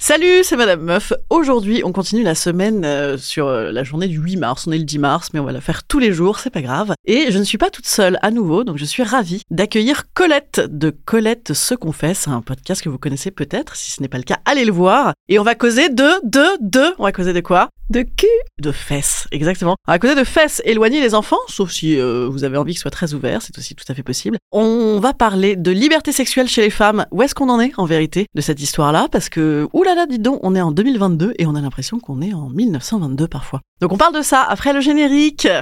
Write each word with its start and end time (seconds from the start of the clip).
Salut, 0.00 0.44
c'est 0.44 0.56
Madame 0.56 0.82
Meuf. 0.82 1.12
Aujourd'hui, 1.28 1.82
on 1.84 1.90
continue 1.90 2.22
la 2.22 2.36
semaine 2.36 2.84
euh, 2.84 3.18
sur 3.18 3.48
euh, 3.48 3.72
la 3.72 3.82
journée 3.82 4.06
du 4.06 4.16
8 4.16 4.36
mars. 4.36 4.64
On 4.68 4.70
est 4.70 4.78
le 4.78 4.84
10 4.84 5.00
mars, 5.00 5.30
mais 5.34 5.40
on 5.40 5.44
va 5.44 5.50
la 5.50 5.60
faire 5.60 5.82
tous 5.82 5.98
les 5.98 6.12
jours, 6.12 6.38
c'est 6.38 6.50
pas 6.50 6.62
grave. 6.62 6.94
Et 7.04 7.32
je 7.32 7.38
ne 7.38 7.42
suis 7.42 7.58
pas 7.58 7.68
toute 7.68 7.88
seule 7.88 8.16
à 8.22 8.30
nouveau, 8.30 8.62
donc 8.62 8.78
je 8.78 8.84
suis 8.84 9.02
ravie 9.02 9.42
d'accueillir 9.50 10.04
Colette 10.14 10.60
de 10.68 10.90
Colette 10.90 11.52
se 11.52 11.74
confesse, 11.74 12.28
un 12.28 12.42
podcast 12.42 12.80
que 12.80 12.88
vous 12.88 12.98
connaissez 12.98 13.32
peut-être. 13.32 13.74
Si 13.74 13.90
ce 13.90 14.00
n'est 14.00 14.06
pas 14.06 14.18
le 14.18 14.22
cas, 14.22 14.38
allez 14.44 14.64
le 14.64 14.70
voir. 14.72 15.14
Et 15.28 15.40
on 15.40 15.42
va 15.42 15.56
causer 15.56 15.88
de, 15.88 16.08
de, 16.22 16.46
de. 16.60 16.94
On 17.00 17.02
va 17.02 17.10
causer 17.10 17.32
de 17.32 17.40
quoi? 17.40 17.68
De 17.90 18.02
cul 18.02 18.26
De 18.60 18.70
fesses, 18.70 19.26
exactement. 19.32 19.74
On 19.88 19.92
va 19.92 19.98
causer 19.98 20.14
de 20.14 20.22
fesses. 20.22 20.62
Éloigner 20.64 21.00
les 21.00 21.14
enfants, 21.14 21.38
sauf 21.48 21.72
si 21.72 21.98
euh, 21.98 22.28
vous 22.30 22.44
avez 22.44 22.56
envie 22.58 22.72
qu'ils 22.72 22.80
soient 22.80 22.90
très 22.90 23.14
ouverts, 23.14 23.40
c'est 23.42 23.56
aussi 23.58 23.74
tout 23.74 23.84
à 23.88 23.94
fait 23.94 24.02
possible. 24.02 24.36
On 24.52 25.00
va 25.00 25.14
parler 25.14 25.56
de 25.56 25.70
liberté 25.70 26.12
sexuelle 26.12 26.48
chez 26.48 26.60
les 26.60 26.70
femmes. 26.70 27.06
Où 27.10 27.22
est-ce 27.22 27.34
qu'on 27.34 27.48
en 27.48 27.58
est, 27.60 27.72
en 27.78 27.86
vérité, 27.86 28.26
de 28.34 28.40
cette 28.42 28.60
histoire-là? 28.60 29.08
Parce 29.10 29.30
que, 29.30 29.66
oulala, 29.72 29.87
là 29.88 29.94
là, 29.94 30.06
dis 30.06 30.18
donc, 30.18 30.40
on 30.42 30.54
est 30.54 30.60
en 30.60 30.70
2022 30.70 31.32
et 31.38 31.46
on 31.46 31.54
a 31.54 31.60
l'impression 31.60 31.98
qu'on 31.98 32.20
est 32.20 32.34
en 32.34 32.50
1922 32.50 33.26
parfois. 33.28 33.62
Donc 33.80 33.92
on 33.92 33.96
parle 33.96 34.14
de 34.14 34.20
ça 34.22 34.42
après 34.42 34.72
le 34.72 34.80
générique. 34.80 35.48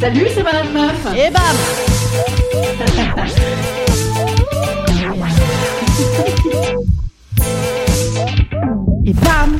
Salut, 0.00 0.26
c'est 0.34 0.42
Madame 0.42 0.72
Meuf. 0.72 1.06
Et 1.16 1.30
bam 1.30 1.56
Et 9.06 9.12
bam 9.14 9.58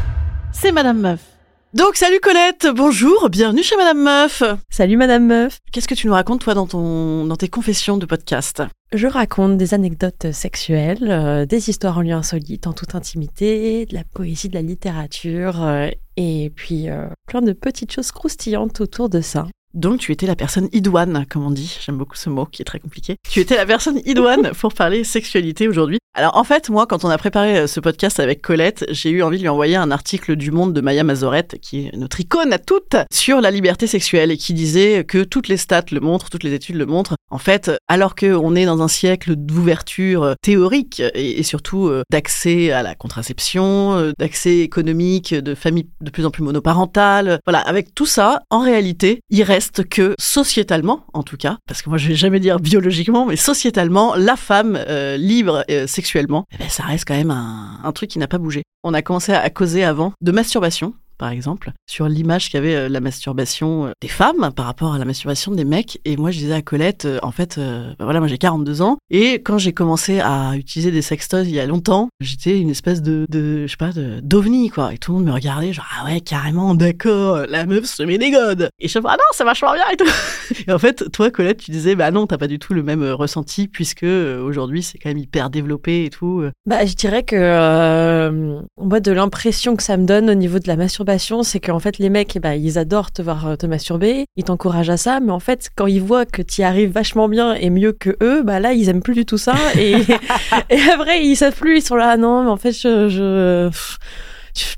C'est 0.53 0.73
Madame 0.73 1.01
Meuf. 1.01 1.32
Donc 1.75 1.97
salut 1.97 2.21
Colette, 2.21 2.69
bonjour, 2.77 3.31
bienvenue 3.31 3.63
chez 3.63 3.77
Madame 3.77 4.03
Meuf. 4.03 4.43
Salut 4.69 4.99
Madame 4.99 5.25
Meuf. 5.25 5.57
Qu'est-ce 5.73 5.89
que 5.89 5.95
tu 5.95 6.07
nous 6.07 6.13
racontes 6.13 6.43
toi 6.43 6.53
dans 6.53 6.67
ton 6.67 7.25
dans 7.25 7.37
tes 7.37 7.49
confessions 7.49 7.97
de 7.97 8.05
podcast? 8.05 8.63
Je 8.93 9.07
raconte 9.07 9.57
des 9.57 9.73
anecdotes 9.73 10.33
sexuelles, 10.33 11.09
euh, 11.09 11.47
des 11.47 11.71
histoires 11.71 11.97
en 11.97 12.03
lieu 12.03 12.13
insolite, 12.13 12.67
en 12.67 12.75
toute 12.75 12.95
intimité, 12.95 13.87
de 13.87 13.95
la 13.95 14.05
poésie, 14.05 14.51
de 14.51 14.55
la 14.55 14.61
littérature, 14.61 15.63
euh, 15.63 15.89
et 16.19 16.53
puis 16.55 16.91
euh, 16.91 17.07
plein 17.27 17.41
de 17.41 17.55
petites 17.55 17.91
choses 17.91 18.13
croustillantes 18.13 18.83
autour 18.83 19.09
de 19.09 19.23
ça. 19.23 19.47
Donc 19.75 20.01
tu 20.01 20.13
étais 20.13 20.27
la 20.27 20.37
personne 20.37 20.69
idoine, 20.73 21.25
comme 21.29 21.45
on 21.45 21.51
dit. 21.51 21.79
J'aime 21.85 21.97
beaucoup 21.97 22.17
ce 22.17 22.29
mot 22.29 22.45
qui 22.45 22.63
est 22.63 22.65
très 22.65 22.79
compliqué. 22.79 23.17
Tu 23.29 23.41
étais 23.41 23.57
la 23.57 23.67
personne 23.67 24.01
idoine 24.05 24.53
pour 24.61 24.75
parler 24.75 25.05
sexualité 25.05 25.69
aujourd'hui. 25.69 25.99
Alors 26.15 26.37
en 26.37 26.45
fait, 26.45 26.69
moi, 26.69 26.87
quand 26.87 27.05
on 27.05 27.09
a 27.09 27.17
préparé 27.17 27.59
euh, 27.59 27.67
ce 27.67 27.81
podcast 27.81 28.21
avec 28.21 28.43
Colette, 28.43 28.85
j'ai 28.91 29.11
eu 29.11 29.23
envie 29.23 29.39
de 29.39 29.43
lui 29.43 29.49
envoyer 29.49 29.77
un 29.77 29.91
article 29.91 30.37
du 30.37 30.51
Monde 30.51 30.75
de 30.75 30.81
Maya 30.83 31.05
Mazorette, 31.05 31.59
qui 31.63 31.87
est 31.87 31.97
notre 31.97 32.21
icône 32.21 32.53
à 32.53 32.59
toutes, 32.59 32.97
sur 33.11 33.41
la 33.41 33.51
liberté 33.51 33.87
sexuelle 33.87 34.31
et 34.31 34.37
qui 34.37 34.53
disait 34.53 35.05
que 35.05 35.25
toutes 35.25 35.49
les 35.49 35.57
stats 35.57 35.87
le 35.91 36.01
montrent, 36.01 36.29
toutes 36.29 36.45
les 36.45 36.53
études 36.53 36.77
le 36.77 36.85
montrent. 36.87 37.15
En 37.33 37.39
fait, 37.39 37.71
alors 37.89 38.15
qu'on 38.15 38.55
est 38.55 38.67
dans 38.67 38.83
un 38.83 38.89
siècle 38.89 39.35
d'ouverture 39.37 40.23
euh, 40.23 40.35
théorique 40.43 41.03
et, 41.15 41.43
surtout 41.43 41.89
euh, 41.89 42.03
d'accès 42.11 42.71
à 42.71 42.83
la 42.83 42.95
contraception, 42.95 44.13
d'accès 44.19 44.59
économique, 44.59 45.35
de 45.35 45.55
familles 45.55 45.89
de 46.01 46.11
plus 46.11 46.27
en 46.27 46.31
plus 46.31 46.43
monoparentales, 46.43 47.41
voilà, 47.47 47.61
avec 47.61 47.95
tout 47.95 48.07
ça, 48.07 48.43
en 48.51 48.61
réalité, 48.61 49.21
il 49.31 49.43
reste 49.43 49.89
que 49.89 50.15
sociétalement, 50.19 51.05
en 51.13 51.23
tout 51.23 51.37
cas, 51.37 51.59
parce 51.67 51.83
que 51.83 51.89
moi 51.89 51.99
je 51.99 52.09
vais 52.09 52.15
jamais 52.15 52.41
dire 52.41 52.61
biologiquement, 52.61 53.27
mais 53.27 53.37
sociétalement, 53.37 54.15
la 54.15 54.37
femme 54.37 54.79
euh, 54.89 55.17
libre 55.17 55.65
euh, 55.71 55.87
sexuellement, 55.87 56.45
eh 56.53 56.59
ben, 56.59 56.69
ça 56.69 56.85
reste 56.85 57.07
quand 57.07 57.17
même 57.17 57.31
un 57.31 57.93
truc 57.93 58.11
qui 58.11 58.19
n'a 58.19 58.29
pas 58.29 58.39
bougé. 58.39 58.63
On 58.85 58.95
a 58.95 59.03
commencé 59.03 59.33
à 59.33 59.49
causer 59.51 59.85
avant 59.85 60.13
de 60.21 60.33
masturbation, 60.33 60.95
par 61.19 61.31
exemple, 61.31 61.73
sur 61.87 62.09
l'image 62.09 62.51
qu'avait 62.51 62.75
euh, 62.75 62.89
la 62.89 63.01
masturbation 63.01 63.87
euh, 63.87 63.91
des 64.01 64.09
femmes 64.09 64.51
par 64.55 64.67
rapport 64.67 64.95
à 64.95 64.99
la 64.99 65.05
masturbation 65.05 65.53
des 65.53 65.65
mecs. 65.65 66.01
Et 66.05 66.17
moi, 66.17 66.31
je 66.31 66.39
disais 66.39 66.55
à 66.55 66.63
Colette, 66.63 67.05
euh, 67.05 67.19
en 67.23 67.33
fait, 67.33 67.59
bah 67.59 68.05
voilà, 68.05 68.21
moi 68.21 68.29
j'ai 68.29 68.39
42 68.39 68.83
ans. 68.83 68.99
Et 69.11 69.35
quand 69.35 69.59
j'ai 69.59 69.73
commencé 69.73 70.21
à 70.21 70.57
utiliser 70.57 70.91
des 70.91 71.03
sextoys 71.03 71.45
il 71.45 71.55
y 71.55 71.61
a 71.61 71.67
longtemps, 71.67 72.09
j'étais 72.21 72.59
une 72.59 72.71
espèce 72.71 73.03
de, 73.03 73.27
je 73.31 73.67
sais 73.67 73.77
pas, 73.77 73.91
d'ovni, 74.23 74.71
quoi. 74.71 74.93
Et 74.95 74.99
tout 74.99 75.13
le 75.13 75.19
monde 75.19 75.27
me 75.27 75.33
regardait, 75.33 75.73
genre, 75.73 75.87
ah 75.99 76.07
ouais, 76.07 76.21
carrément, 76.21 76.75
d'accord, 76.75 77.47
la 77.49 77.67
meuf 77.67 77.85
se 77.85 78.03
met 78.03 78.19
des 78.19 78.31
godes. 78.31 78.71
Et 78.79 78.89
je 78.89 78.93
fais, 78.93 79.01
ah 79.05 79.17
non, 79.17 79.25
c'est 79.33 79.45
vachement 79.45 79.75
bien 79.75 79.85
et 79.93 79.97
tout. 79.97 80.65
et 80.67 80.73
en 80.73 80.79
fait, 80.79 81.11
toi, 81.13 81.31
Colette, 81.31 81.59
tu 81.59 81.71
disais, 81.71 81.95
bah 81.95 82.11
non, 82.11 82.27
t'as 82.27 82.39
pas 82.39 82.49
du 82.49 82.59
tout 82.59 82.75
le 82.75 82.83
même 82.83 83.05
ressenti, 83.05 83.69
puisque 83.69 84.05
aujourd'hui, 84.05 84.83
c'est 84.83 84.99
quand 84.99 85.11
même 85.11 85.19
hyper 85.19 85.51
développé 85.51 86.05
et 86.05 86.11
tout. 86.11 86.45
Bah, 86.67 86.85
je 86.85 86.95
dirais 86.95 87.23
que 87.23 88.63
moi, 88.79 89.01
de 89.01 89.13
l'impression 89.13 89.77
que 89.77 89.83
ça 89.83 89.97
me 89.97 90.07
donne 90.07 90.31
au 90.31 90.35
niveau 90.35 90.59
de 90.59 90.69
la 90.69 90.77
masturbation, 90.77 91.02
c'est 91.43 91.61
qu'en 91.61 91.79
fait, 91.79 91.99
les 91.99 92.11
mecs, 92.11 92.35
eh 92.37 92.41
ben, 92.41 92.53
ils 92.53 92.79
adorent 92.79 93.11
te 93.13 93.23
voir 93.23 93.47
euh, 93.47 93.57
te 93.57 93.67
masturber, 93.67 94.27
ils 94.37 94.45
t'encouragent 94.45 94.91
à 94.91 94.97
ça, 94.97 95.21
mais 95.21 95.33
en 95.33 95.41
fait, 95.41 95.71
quand 95.77 95.87
ils 95.87 96.03
voient 96.03 96.27
que 96.27 96.43
tu 96.43 96.61
y 96.63 96.65
arrives 96.65 96.91
vachement 96.91 97.29
bien 97.29 97.55
et 97.55 97.71
mieux 97.71 97.93
que 97.93 98.17
eux, 98.23 98.43
bah 98.43 98.61
là, 98.61 98.73
ils 98.73 98.89
aiment 98.89 99.03
plus 99.03 99.15
du 99.15 99.25
tout 99.27 99.39
ça. 99.39 99.55
Et, 99.79 99.93
et 100.71 100.81
après, 100.93 101.25
ils 101.25 101.37
savent 101.37 101.55
plus, 101.55 101.79
ils 101.79 101.83
sont 101.83 101.97
là, 101.97 102.11
ah 102.13 102.17
non, 102.17 102.45
mais 102.45 102.51
en 102.51 102.57
fait, 102.57 102.73
je. 102.73 103.09
je 103.09 103.71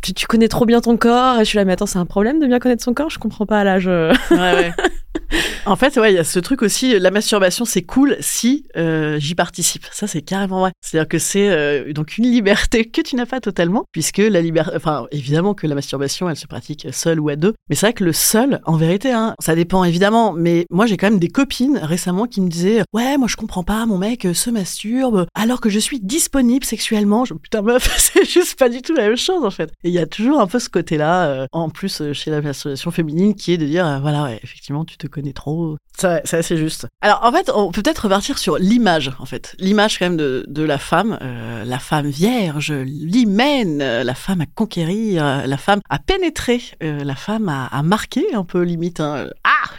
tu, 0.03 0.15
tu 0.15 0.27
connais 0.29 0.47
trop 0.47 0.67
bien 0.67 0.81
ton 0.81 0.97
corps 0.97 1.37
et 1.41 1.45
je 1.45 1.49
suis 1.49 1.57
là 1.59 1.65
mais 1.65 1.73
attends 1.73 1.87
c'est 1.87 1.99
un 1.99 2.07
problème 2.07 2.39
de 2.39 2.47
bien 2.47 2.61
connaître 2.61 2.85
son 2.85 2.95
corps? 2.95 3.11
Je 3.11 3.19
comprends 3.19 3.45
pas 3.45 3.65
là 3.65 3.81
je 3.81 4.13
Ouais, 4.31 4.39
ouais. 4.39 4.73
En 5.67 5.77
fait, 5.77 5.97
ouais, 5.97 6.13
il 6.13 6.17
y 6.17 6.19
a 6.19 6.25
ce 6.25 6.39
truc 6.39 6.61
aussi, 6.61 6.99
la 6.99 7.11
masturbation, 7.11 7.65
c'est 7.65 7.83
cool 7.83 8.19
si 8.21 8.67
euh, 8.77 9.19
j'y 9.19 9.35
participe. 9.35 9.87
Ça, 9.91 10.07
c'est 10.07 10.21
carrément 10.21 10.61
vrai. 10.61 10.73
C'est-à-dire 10.83 11.09
que 11.09 11.19
c'est 11.19 11.49
euh, 11.49 11.93
donc 11.95 12.19
une 12.19 12.31
liberté 12.31 12.85
que 12.91 13.01
tu 13.01 13.17
n'as 13.17 13.25
pas 13.25 13.41
totalement, 13.41 13.85
puisque 13.91 14.19
la 14.19 14.43
liberté, 14.43 14.73
enfin, 14.77 15.07
évidemment 15.11 15.55
que 15.55 15.67
la 15.67 15.75
masturbation, 15.75 16.29
elle 16.29 16.37
se 16.37 16.47
pratique 16.47 16.89
seule 16.93 17.19
ou 17.19 17.31
à 17.31 17.37
deux. 17.37 17.55
Mais 17.71 17.77
c'est 17.77 17.87
vrai 17.87 17.93
que 17.95 18.05
le 18.05 18.13
seul, 18.13 18.61
en 18.67 18.77
vérité, 18.77 19.13
hein, 19.13 19.35
ça 19.41 19.55
dépend 19.55 19.85
évidemment. 19.85 20.33
Mais 20.33 20.67
moi, 20.71 20.85
j'ai 20.85 20.99
quand 20.99 21.09
même 21.09 21.19
des 21.19 21.29
copines 21.29 21.79
récemment 21.79 22.27
qui 22.27 22.43
me 22.43 22.49
disaient, 22.49 22.83
ouais, 22.93 23.17
moi, 23.17 23.27
je 23.29 23.37
comprends 23.37 23.65
pas, 23.65 23.87
mon 23.87 23.97
mec 23.97 24.27
euh, 24.27 24.35
se 24.35 24.51
masturbe 24.51 25.27
alors 25.35 25.61
que 25.61 25.71
je 25.71 25.79
suis 25.79 26.01
disponible 26.01 26.65
sexuellement. 26.65 27.25
Je, 27.25 27.35
putain, 27.35 27.63
meuf, 27.63 27.89
c'est 27.99 28.25
juste 28.25 28.59
pas 28.59 28.69
du 28.69 28.83
tout 28.83 28.95
la 28.95 29.09
même 29.09 29.17
chose, 29.17 29.45
en 29.45 29.51
fait. 29.51 29.71
Et 29.83 29.89
il 29.89 29.95
y 29.95 29.99
a 29.99 30.07
toujours 30.07 30.41
un 30.41 30.47
peu 30.47 30.59
ce 30.59 30.69
côté-là, 30.69 31.27
euh, 31.27 31.47
en 31.53 31.71
plus, 31.71 32.01
euh, 32.01 32.13
chez 32.13 32.31
la 32.31 32.41
masturbation 32.41 32.91
féminine, 32.91 33.35
qui 33.35 33.53
est 33.53 33.59
de 33.59 33.67
dire, 33.67 33.87
euh, 33.87 33.99
voilà, 34.01 34.25
ouais, 34.25 34.41
effectivement, 34.43 34.85
tu 34.85 34.97
te 34.97 35.04
connais 35.07 35.33
trop. 35.33 35.77
Ça, 35.97 36.21
c'est 36.25 36.57
juste. 36.57 36.87
Alors, 37.01 37.21
en 37.23 37.31
fait, 37.33 37.51
on 37.55 37.71
peut 37.71 37.83
peut-être 37.83 38.01
repartir 38.05 38.39
sur 38.39 38.59
l'image, 38.59 39.13
en 39.19 39.27
fait. 39.27 39.55
L'image, 39.59 39.99
quand 39.99 40.07
même, 40.07 40.17
de, 40.17 40.45
de 40.49 40.63
la 40.63 40.79
femme, 40.79 41.19
euh, 41.23 41.65
la 41.65 41.79
femme 41.79 42.09
vierge, 42.09 42.73
l'hymen, 42.73 43.81
euh, 43.81 44.03
la 44.05 44.15
femme 44.15 44.41
à 44.41 44.47
conquérir, 44.47 45.25
euh, 45.25 45.47
la 45.47 45.57
femme 45.57 45.81
à 45.89 45.99
pénétrer, 45.99 46.61
la 46.81 47.15
femme 47.15 47.49
à, 47.49 47.67
à 47.67 47.83
marquer 47.83 48.35
un 48.35 48.45
peu, 48.45 48.63
limite. 48.63 49.01
hein. 49.01 49.29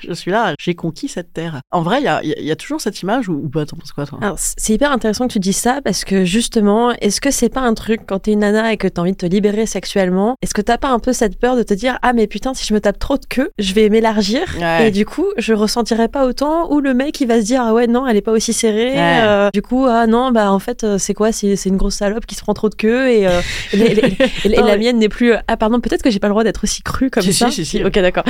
Je 0.08 0.14
suis 0.14 0.32
là, 0.32 0.54
j'ai 0.60 0.76
conquis 0.76 1.08
cette 1.08 1.34
terre. 1.34 1.60
En 1.72 1.82
vrai, 1.82 2.00
il 2.00 2.04
y 2.06 2.08
a, 2.08 2.24
y 2.24 2.50
y 2.52 2.56
toujours 2.56 2.82
cette 2.82 3.02
image, 3.02 3.30
ou, 3.30 3.34
ou 3.34 3.50
pas, 3.50 3.66
t'en 3.66 3.78
penses 3.78 3.92
quoi, 3.92 4.06
toi? 4.06 4.20
C'est 4.38 4.74
hyper 4.74 4.92
intéressant 4.92 5.28
que 5.28 5.34
tu 5.34 5.40
dises 5.40 5.58
ça 5.58 5.80
parce 5.84 6.04
que 6.06 6.26
justement, 6.26 6.92
est-ce 7.02 7.22
que 7.22 7.32
c'est 7.32 7.50
pas 7.50 7.62
un 7.62 7.74
truc 7.74 8.02
quand 8.08 8.20
t'es 8.20 8.32
une 8.34 8.40
nana 8.40 8.72
et 8.74 8.78
que 8.78 8.88
t'as 8.88 9.02
envie 9.02 9.12
de 9.12 9.18
te 9.18 9.26
libérer 9.26 9.66
sexuellement, 9.66 10.36
est-ce 10.42 10.54
que 10.54 10.62
t'as 10.62 10.78
pas 10.78 10.90
un 10.90 11.00
peu 11.00 11.14
cette 11.14 11.38
peur 11.40 11.56
de 11.56 11.64
te 11.64 11.74
dire 11.74 11.98
ah 12.02 12.14
mais 12.14 12.28
putain 12.28 12.54
si 12.54 12.66
je 12.66 12.74
me 12.74 12.80
tape 12.80 13.00
trop 13.00 13.18
de 13.18 13.26
queue, 13.26 13.50
je 13.58 13.74
vais 13.74 13.90
m'élargir 13.90 14.42
Ouais. 14.60 14.88
et 14.88 14.92
du 14.92 15.06
coup 15.06 15.26
je 15.38 15.54
ressentirai 15.54 16.08
pas 16.08 16.26
autant 16.26 16.72
ou 16.72 16.80
le 16.80 16.94
mec 16.94 17.20
il 17.22 17.28
va 17.28 17.40
se 17.42 17.46
dire 17.46 17.62
ah 17.64 17.74
ouais 17.74 17.88
non 17.88 18.08
elle 18.08 18.16
est 18.18 18.22
pas 18.22 18.32
aussi 18.32 18.54
serrée, 18.54 18.92
Ouais. 18.94 19.20
euh, 19.24 19.50
du 19.54 19.62
coup 19.62 19.86
ah 19.88 20.08
non 20.08 20.32
bah 20.32 20.52
en 20.52 20.60
fait 20.60 20.84
euh, 20.84 20.98
c'est 20.98 21.14
quoi 21.14 21.32
c'est 21.32 21.56
une 21.66 21.78
grosse 21.78 21.96
salope 21.96 22.26
qui 22.26 22.36
se 22.36 22.42
prend 22.42 22.54
trop 22.54 22.70
de 22.70 22.76
queue 22.76 23.10
et, 23.10 23.28
euh, 23.28 23.42
et, 23.74 23.78
et- 23.78 24.18
et- 24.46 24.50
la 24.62 24.78
mienne 24.78 25.00
n'est 25.00 25.10
plus 25.10 25.34
ah 25.48 25.58
pardon 25.58 25.80
peut-être 25.80 26.02
que 26.04 26.10
j'ai 26.10 26.20
pas 26.20 26.28
le 26.28 26.34
droit 26.34 26.44
d'être 26.44 26.64
aussi 26.64 26.82
crue 26.84 27.10
comme 27.10 27.24
Si, 27.24 27.34
ça. 27.34 27.50
si, 27.52 27.66
si, 27.66 27.78
si. 27.80 27.84
Ok 27.84 27.94
d'accord. 28.00 28.24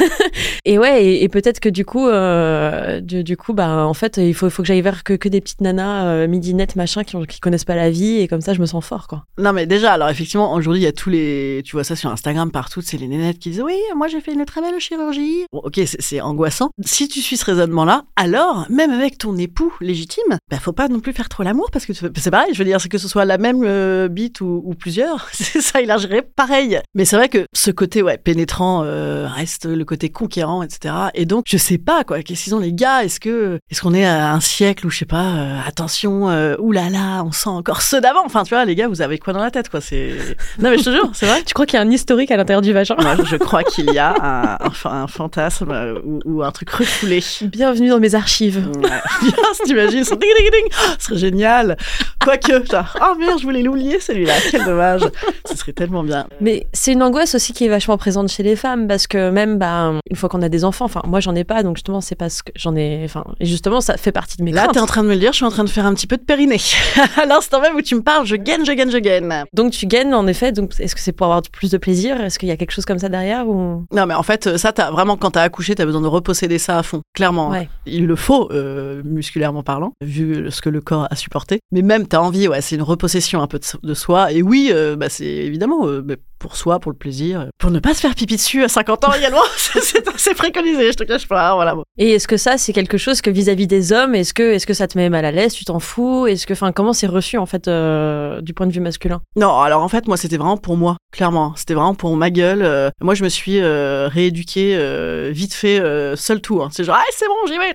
Et 0.66 0.78
ouais, 0.78 1.04
et, 1.04 1.28
peut-être 1.28 1.60
que 1.60 1.68
du 1.68 1.84
coup, 1.84 2.08
euh, 2.08 3.00
du, 3.00 3.36
coup, 3.36 3.52
bah 3.52 3.86
en 3.86 3.92
fait, 3.92 4.16
il 4.16 4.34
faut, 4.34 4.48
que 4.48 4.64
j'aille 4.64 4.80
vers 4.80 5.04
que, 5.04 5.28
des 5.28 5.40
petites 5.42 5.60
nanas 5.60 6.06
euh, 6.06 6.26
midinettes 6.26 6.74
machin 6.74 7.04
qui, 7.04 7.40
connaissent 7.40 7.66
pas 7.66 7.74
la 7.74 7.90
vie 7.90 8.20
et 8.20 8.28
comme 8.28 8.40
ça, 8.40 8.54
je 8.54 8.60
me 8.60 8.66
sens 8.66 8.82
fort 8.84 9.06
quoi. 9.06 9.24
Non, 9.36 9.52
mais 9.52 9.66
déjà, 9.66 9.92
alors 9.92 10.08
effectivement, 10.08 10.54
aujourd'hui, 10.54 10.80
il 10.80 10.84
y 10.84 10.88
a 10.88 10.92
tous 10.92 11.10
les. 11.10 11.62
Tu 11.66 11.76
vois 11.76 11.84
ça 11.84 11.96
sur 11.96 12.10
Instagram 12.10 12.50
partout, 12.50 12.80
c'est 12.80 12.96
les 12.96 13.08
nénettes 13.08 13.38
qui 13.38 13.50
disent 13.50 13.62
Oui, 13.62 13.76
moi 13.94 14.08
j'ai 14.08 14.20
fait 14.20 14.32
une 14.32 14.44
très 14.46 14.62
belle 14.62 14.78
chirurgie. 14.80 15.44
Bon, 15.52 15.60
ok, 15.62 15.80
c'est- 15.84 16.20
angoissant. 16.20 16.70
Si 16.82 17.08
tu 17.08 17.20
suis 17.20 17.36
ce 17.36 17.44
raisonnement-là, 17.44 18.04
alors, 18.16 18.66
même 18.70 18.90
avec 18.90 19.18
ton 19.18 19.36
époux 19.36 19.74
légitime, 19.80 20.38
bah, 20.50 20.58
faut 20.58 20.72
pas 20.72 20.88
non 20.88 21.00
plus 21.00 21.12
faire 21.12 21.28
trop 21.28 21.42
l'amour 21.42 21.70
parce 21.70 21.84
que 21.84 21.92
c'est 21.92 22.30
pareil, 22.30 22.54
je 22.54 22.58
veux 22.58 22.64
dire, 22.64 22.80
c'est 22.80 22.88
que 22.88 22.98
ce 22.98 23.08
soit 23.08 23.26
la 23.26 23.36
même 23.36 23.62
euh, 23.64 24.08
bite 24.08 24.40
ou, 24.40 24.62
ou 24.64 24.74
plusieurs, 24.74 25.28
ça 25.32 25.82
élargirait 25.82 26.22
pareil. 26.22 26.80
Mais 26.94 27.04
c'est 27.04 27.16
vrai 27.16 27.28
que 27.28 27.44
ce 27.52 27.70
côté, 27.70 28.00
ouais, 28.00 28.16
pénétrant 28.16 28.80
reste 28.80 29.66
le 29.66 29.83
côté 29.84 30.10
conquérant, 30.10 30.62
etc. 30.62 30.94
Et 31.14 31.26
donc, 31.26 31.44
je 31.46 31.56
sais 31.56 31.78
pas, 31.78 32.04
quoi. 32.04 32.22
Qu'est-ce 32.22 32.44
qu'ils 32.44 32.54
ont, 32.54 32.58
les 32.58 32.72
gars? 32.72 33.04
Est-ce 33.04 33.20
que, 33.20 33.58
est-ce 33.70 33.80
qu'on 33.80 33.94
est 33.94 34.06
à 34.06 34.32
un 34.32 34.40
siècle 34.40 34.86
où, 34.86 34.90
je 34.90 34.98
sais 34.98 35.04
pas, 35.04 35.24
euh, 35.24 35.58
attention, 35.66 36.28
euh, 36.28 36.56
oulala, 36.58 37.22
on 37.24 37.32
sent 37.32 37.50
encore 37.50 37.82
ceux 37.82 38.00
d'avant. 38.00 38.24
Enfin, 38.24 38.44
tu 38.44 38.54
vois, 38.54 38.64
les 38.64 38.74
gars, 38.74 38.88
vous 38.88 39.02
avez 39.02 39.18
quoi 39.18 39.32
dans 39.32 39.42
la 39.42 39.50
tête, 39.50 39.68
quoi? 39.68 39.80
C'est. 39.80 40.12
Non, 40.58 40.70
mais 40.70 40.78
je 40.78 40.84
te 40.84 40.90
jure, 40.90 41.10
c'est 41.12 41.26
vrai. 41.26 41.42
Tu 41.46 41.52
crois 41.52 41.66
qu'il 41.66 41.78
y 41.78 41.82
a 41.82 41.84
un 41.84 41.90
historique 41.90 42.30
à 42.30 42.36
l'intérieur 42.36 42.62
du 42.62 42.72
vagin? 42.72 42.96
Moi, 43.00 43.16
je 43.24 43.36
crois 43.36 43.62
qu'il 43.62 43.92
y 43.92 43.98
a 43.98 44.14
un, 44.20 44.66
un, 44.66 45.02
un 45.02 45.06
fantasme 45.06 45.70
euh, 45.70 46.00
ou, 46.04 46.20
ou 46.24 46.42
un 46.42 46.50
truc 46.50 46.70
refoulé. 46.70 47.22
Bienvenue 47.42 47.90
dans 47.90 48.00
mes 48.00 48.14
archives. 48.14 48.66
Ouais. 48.76 48.82
Bien, 49.22 49.32
si 49.52 49.62
t'imagines, 49.64 50.02
ding 50.02 50.18
ding 50.18 50.50
ding. 50.50 50.68
Oh, 50.72 50.92
ce 50.98 51.06
serait 51.06 51.18
génial. 51.18 51.76
Quoique, 52.20 52.64
genre, 52.70 52.96
oh 53.00 53.14
merde, 53.18 53.38
je 53.38 53.44
voulais 53.44 53.62
l'oublier 53.62 54.00
celui-là. 54.00 54.34
Quel 54.50 54.64
dommage. 54.64 55.02
Ce 55.48 55.56
serait 55.56 55.72
tellement 55.72 56.02
bien. 56.02 56.26
Mais 56.40 56.66
c'est 56.72 56.92
une 56.92 57.02
angoisse 57.02 57.34
aussi 57.34 57.52
qui 57.52 57.66
est 57.66 57.68
vachement 57.68 57.98
présente 57.98 58.28
chez 58.28 58.42
les 58.42 58.56
femmes 58.56 58.88
parce 58.88 59.06
que 59.06 59.30
même 59.30 59.58
bah, 59.58 59.73
une 60.10 60.16
fois 60.16 60.28
qu'on 60.28 60.42
a 60.42 60.48
des 60.48 60.64
enfants, 60.64 60.84
enfin 60.84 61.02
moi 61.06 61.20
j'en 61.20 61.34
ai 61.34 61.44
pas 61.44 61.62
donc 61.62 61.76
justement 61.76 62.00
c'est 62.00 62.14
parce 62.14 62.42
que 62.42 62.52
j'en 62.56 62.74
ai, 62.76 63.02
enfin 63.04 63.24
et 63.40 63.46
justement 63.46 63.80
ça 63.80 63.96
fait 63.96 64.12
partie 64.12 64.36
de 64.36 64.42
mes 64.42 64.52
Là, 64.52 64.62
craintes. 64.62 64.74
t'es 64.74 64.80
en 64.80 64.86
train 64.86 65.02
de 65.02 65.08
me 65.08 65.14
le 65.14 65.20
dire, 65.20 65.32
je 65.32 65.36
suis 65.36 65.44
en 65.44 65.50
train 65.50 65.64
de 65.64 65.70
faire 65.70 65.86
un 65.86 65.94
petit 65.94 66.06
peu 66.06 66.16
de 66.16 66.22
périnée. 66.22 66.60
à 67.20 67.26
l'instant 67.26 67.60
même 67.60 67.74
où 67.76 67.82
tu 67.82 67.94
me 67.94 68.02
parles, 68.02 68.26
je 68.26 68.36
gaine, 68.36 68.64
je 68.64 68.72
gaine, 68.72 68.90
je 68.90 68.98
gaine. 68.98 69.44
Donc 69.52 69.72
tu 69.72 69.86
gaines 69.86 70.14
en 70.14 70.26
effet. 70.26 70.52
Donc 70.52 70.72
est-ce 70.78 70.94
que 70.94 71.00
c'est 71.00 71.12
pour 71.12 71.26
avoir 71.26 71.42
plus 71.42 71.70
de 71.70 71.78
plaisir? 71.78 72.20
Est-ce 72.22 72.38
qu'il 72.38 72.48
y 72.48 72.52
a 72.52 72.56
quelque 72.56 72.70
chose 72.72 72.84
comme 72.84 72.98
ça 72.98 73.08
derrière 73.08 73.48
ou? 73.48 73.84
Non, 73.92 74.06
mais 74.06 74.14
en 74.14 74.22
fait, 74.22 74.56
ça, 74.56 74.72
t'as 74.72 74.90
vraiment, 74.90 75.16
quand 75.16 75.32
t'as 75.32 75.42
accouché, 75.42 75.74
t'as 75.74 75.84
besoin 75.84 76.00
de 76.00 76.06
reposséder 76.06 76.58
ça 76.58 76.78
à 76.78 76.82
fond. 76.82 77.00
Clairement. 77.14 77.50
Ouais. 77.50 77.68
Il 77.86 78.06
le 78.06 78.16
faut, 78.16 78.50
euh, 78.52 79.02
musculairement 79.04 79.62
parlant, 79.62 79.92
vu 80.02 80.50
ce 80.50 80.60
que 80.60 80.68
le 80.70 80.80
corps 80.80 81.06
a 81.10 81.16
supporté. 81.16 81.60
Mais 81.72 81.82
même, 81.82 82.06
t'as 82.06 82.18
envie, 82.20 82.48
ouais, 82.48 82.60
c'est 82.60 82.76
une 82.76 82.82
repossession 82.82 83.42
un 83.42 83.46
peu 83.46 83.58
de, 83.58 83.64
de 83.86 83.94
soi. 83.94 84.32
Et 84.32 84.42
oui, 84.42 84.70
euh, 84.72 84.96
bah, 84.96 85.08
c'est 85.08 85.24
évidemment 85.24 85.86
euh, 85.86 86.00
bah, 86.02 86.14
pour 86.44 86.56
soi, 86.56 86.78
pour 86.78 86.92
le 86.92 86.98
plaisir, 86.98 87.48
pour 87.56 87.70
ne 87.70 87.78
pas 87.78 87.94
se 87.94 88.00
faire 88.00 88.14
pipi 88.14 88.36
dessus 88.36 88.62
à 88.64 88.68
50 88.68 89.04
ans 89.06 89.12
également. 89.14 89.40
c'est 89.56 90.06
assez 90.06 90.34
préconisé, 90.34 90.92
je 90.92 90.96
te 90.98 91.04
cache 91.04 91.26
pas. 91.26 91.52
hein, 91.52 91.54
Voilà. 91.54 91.74
Et 91.96 92.10
est-ce 92.10 92.28
que 92.28 92.36
ça 92.36 92.58
c'est 92.58 92.74
quelque 92.74 92.98
chose 92.98 93.22
que 93.22 93.30
vis-à-vis 93.30 93.66
des 93.66 93.94
hommes, 93.94 94.14
est-ce 94.14 94.34
que 94.34 94.42
est-ce 94.52 94.66
que 94.66 94.74
ça 94.74 94.86
te 94.86 94.98
met 94.98 95.08
mal 95.08 95.24
à 95.24 95.30
l'aise 95.30 95.54
Tu 95.54 95.64
t'en 95.64 95.80
fous 95.80 96.26
Est-ce 96.26 96.46
que, 96.46 96.52
enfin 96.52 96.70
comment 96.72 96.92
c'est 96.92 97.06
reçu 97.06 97.38
en 97.38 97.46
fait 97.46 97.66
euh, 97.66 98.42
du 98.42 98.52
point 98.52 98.66
de 98.66 98.72
vue 98.72 98.80
masculin? 98.80 99.22
Non, 99.36 99.58
alors 99.58 99.82
en 99.82 99.88
fait, 99.88 100.06
moi, 100.06 100.18
c'était 100.18 100.36
vraiment 100.36 100.58
pour 100.58 100.76
moi, 100.76 100.98
clairement. 101.14 101.54
C'était 101.56 101.74
vraiment 101.74 101.94
pour 101.94 102.14
ma 102.16 102.30
gueule. 102.30 102.62
euh, 102.62 102.90
moi, 103.00 103.14
je 103.14 103.24
me 103.24 103.28
suis 103.28 103.58
euh, 103.60 104.08
rééduquée 104.12 104.74
euh, 104.76 105.30
vite 105.32 105.54
fait, 105.54 105.80
euh, 105.80 106.16
seul 106.16 106.40
tout. 106.40 106.60
hein. 106.62 106.68
C'est 106.72 106.84
genre, 106.84 106.96
ah, 106.98 107.04
c'est 107.16 107.26
bon, 107.26 107.34
j'y 107.46 107.58
vais. 107.58 107.74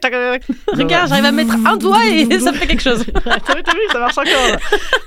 Regarde, 0.74 1.10
j'arrive 1.10 1.26
à 1.26 1.32
mettre 1.32 1.56
un 1.66 1.78
doigt 1.78 2.06
et 2.08 2.40
ça 2.40 2.54
fait 2.54 2.68
quelque 2.68 2.84
chose. 2.84 3.04
t'as 3.24 3.54
vu, 3.54 3.80
ça 3.92 4.00
marche 4.00 4.18
encore. 4.18 4.28
là. 4.52 4.58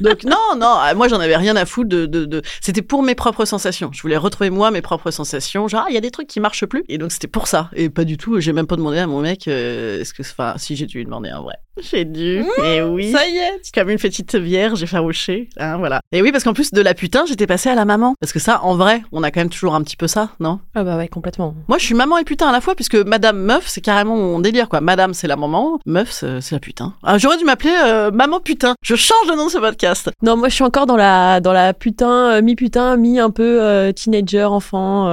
Donc 0.00 0.24
non, 0.24 0.36
non, 0.58 0.76
euh, 0.90 0.94
moi 0.94 1.08
j'en 1.08 1.20
avais 1.20 1.36
rien 1.36 1.56
à 1.56 1.64
foutre 1.64 1.88
de, 1.88 2.06
de, 2.06 2.24
de... 2.24 2.42
c'était 2.60 2.82
pour 2.82 3.02
mes 3.02 3.14
propres 3.14 3.44
sensations. 3.44 3.90
Je 3.92 4.02
voulais 4.02 4.16
retrouver 4.16 4.50
moi 4.50 4.70
mes 4.70 4.82
propres 4.82 5.10
sensations. 5.10 5.68
Genre, 5.68 5.82
ah, 5.84 5.90
il 5.90 5.94
y 5.94 5.98
a 5.98 6.00
des 6.00 6.10
trucs 6.10 6.26
qui 6.28 6.40
marchent 6.40 6.66
plus. 6.66 6.84
Et 6.88 6.98
donc 6.98 7.12
c'était 7.12 7.28
pour 7.28 7.46
ça. 7.46 7.70
Et 7.74 7.90
pas 7.90 8.04
du 8.04 8.16
tout. 8.16 8.40
J'ai 8.40 8.52
même 8.52 8.66
pas 8.66 8.76
demandé 8.76 8.98
à 8.98 9.06
mon 9.06 9.20
mec. 9.20 9.46
euh, 9.48 10.00
Est-ce 10.00 10.14
que, 10.14 10.22
enfin, 10.22 10.54
si 10.56 10.76
j'ai 10.76 10.86
dû 10.86 10.98
lui 10.98 11.04
demander 11.04 11.30
en 11.32 11.42
vrai. 11.42 11.54
J'ai 11.80 12.04
dû. 12.04 12.44
Et 12.64 12.82
oui. 12.82 13.12
Ça 13.12 13.26
y 13.26 13.36
est. 13.38 13.60
Comme 13.74 13.88
une 13.88 13.98
petite 13.98 14.34
vierge 14.34 14.82
effarouchée, 14.82 15.48
hein, 15.58 15.78
voilà. 15.78 16.00
Et 16.12 16.20
oui, 16.20 16.30
parce 16.30 16.44
qu'en 16.44 16.52
plus 16.52 16.70
de 16.72 16.82
la 16.82 16.92
putain, 16.92 17.24
j'étais 17.26 17.46
passée 17.46 17.70
à 17.70 17.74
la 17.74 17.86
maman. 17.86 18.14
Parce 18.22 18.32
que 18.32 18.38
ça, 18.38 18.60
en 18.62 18.76
vrai, 18.76 19.02
on 19.10 19.24
a 19.24 19.32
quand 19.32 19.40
même 19.40 19.48
toujours 19.50 19.74
un 19.74 19.82
petit 19.82 19.96
peu 19.96 20.06
ça, 20.06 20.28
non? 20.38 20.60
Ah 20.76 20.84
bah 20.84 20.96
ouais 20.96 21.08
complètement. 21.08 21.54
Moi, 21.66 21.76
je 21.78 21.84
suis 21.84 21.94
maman 21.96 22.18
et 22.18 22.22
putain 22.24 22.46
à 22.48 22.52
la 22.52 22.60
fois, 22.60 22.76
puisque 22.76 22.94
Madame 22.94 23.36
Meuf, 23.36 23.64
c'est 23.66 23.80
carrément 23.80 24.14
mon 24.16 24.38
délire, 24.38 24.68
quoi. 24.68 24.80
Madame, 24.80 25.12
c'est 25.12 25.26
la 25.26 25.34
maman, 25.34 25.80
Meuf, 25.86 26.12
c'est 26.12 26.52
la 26.52 26.60
putain. 26.60 26.94
Ah, 27.02 27.18
J'aurais 27.18 27.36
dû 27.36 27.44
m'appeler 27.44 27.74
euh, 27.84 28.12
Maman 28.12 28.38
Putain. 28.38 28.74
Je 28.80 28.94
change 28.94 29.26
le 29.28 29.34
nom 29.34 29.46
de 29.46 29.50
ce 29.50 29.58
podcast. 29.58 30.08
Non, 30.22 30.36
moi 30.36 30.48
je 30.48 30.54
suis 30.54 30.62
encore 30.62 30.86
dans 30.86 30.96
la 30.96 31.40
dans 31.40 31.52
la 31.52 31.74
putain, 31.74 32.34
euh, 32.34 32.42
mi 32.42 32.54
putain, 32.54 32.96
mi 32.96 33.18
un 33.18 33.30
peu 33.30 33.60
euh, 33.60 33.90
teenager, 33.90 34.44
enfant. 34.44 35.06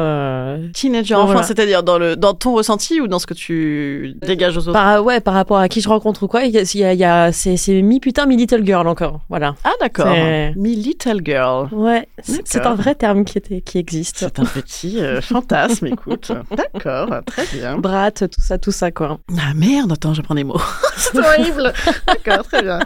Teenager, 0.74 1.16
Bon, 1.16 1.22
enfin, 1.22 1.32
voilà. 1.34 1.48
c'est-à-dire 1.48 1.82
dans 1.82 1.98
le 1.98 2.16
dans 2.16 2.36
ton 2.36 2.54
ressenti 2.54 3.02
ou 3.02 3.08
dans 3.08 3.18
ce 3.20 3.26
que 3.26 3.34
tu 3.34 4.16
dégages 4.22 4.56
aux 4.56 4.62
autres? 4.62 4.74
Par 4.74 5.04
ouais, 5.04 5.20
par 5.20 5.34
rapport 5.34 5.58
à 5.58 5.68
qui 5.68 5.82
je 5.82 5.90
rencontre 5.90 6.24
ou 6.24 6.28
quoi, 6.28 6.44
il 6.44 6.52
y 6.52 6.58
a, 6.60 6.62
il 6.62 6.80
y 6.80 6.84
a, 6.84 6.94
il 6.94 7.00
y 7.00 7.04
a- 7.04 7.32
c'est 7.32 7.58
c'est 7.58 7.82
mi 7.82 8.00
putain, 8.00 8.28
mi 8.28 8.36
little 8.38 8.64
girl 8.64 8.88
encore. 8.88 9.22
Voilà. 9.30 9.56
Ah 9.64 9.72
d'accord. 9.82 10.06
C'est- 10.14 10.54
Me 10.56 10.70
little 10.70 11.22
girl. 11.26 11.70
Ouais, 11.72 12.08
c'est 12.24 12.66
un 12.66 12.76
vrai 12.76 12.96
terme 13.00 13.26
qui 13.26 13.38
était 13.38 13.62
qui 13.62 13.80
existe. 13.80 14.18
C'est 14.20 14.40
un 14.40 14.46
petit 14.46 15.00
euh, 15.00 15.22
fantasme, 15.22 15.88
écoute. 15.88 16.32
D'accord, 16.56 17.10
très 17.26 17.46
bien. 17.48 17.78
Brat, 17.80 18.12
tout 18.12 18.42
ça, 18.42 18.60
tout 18.60 18.72
ça 18.72 18.92
quoi. 18.92 19.20
Ah 19.40 19.54
merde, 19.56 19.92
attends, 19.92 20.14
j'apprends 20.14 20.36
des 20.36 20.44
mots. 20.44 20.62
C'est 20.98 21.18
horrible. 21.18 21.74
D'accord, 22.06 22.46
très 22.46 22.62
bien. 22.62 22.80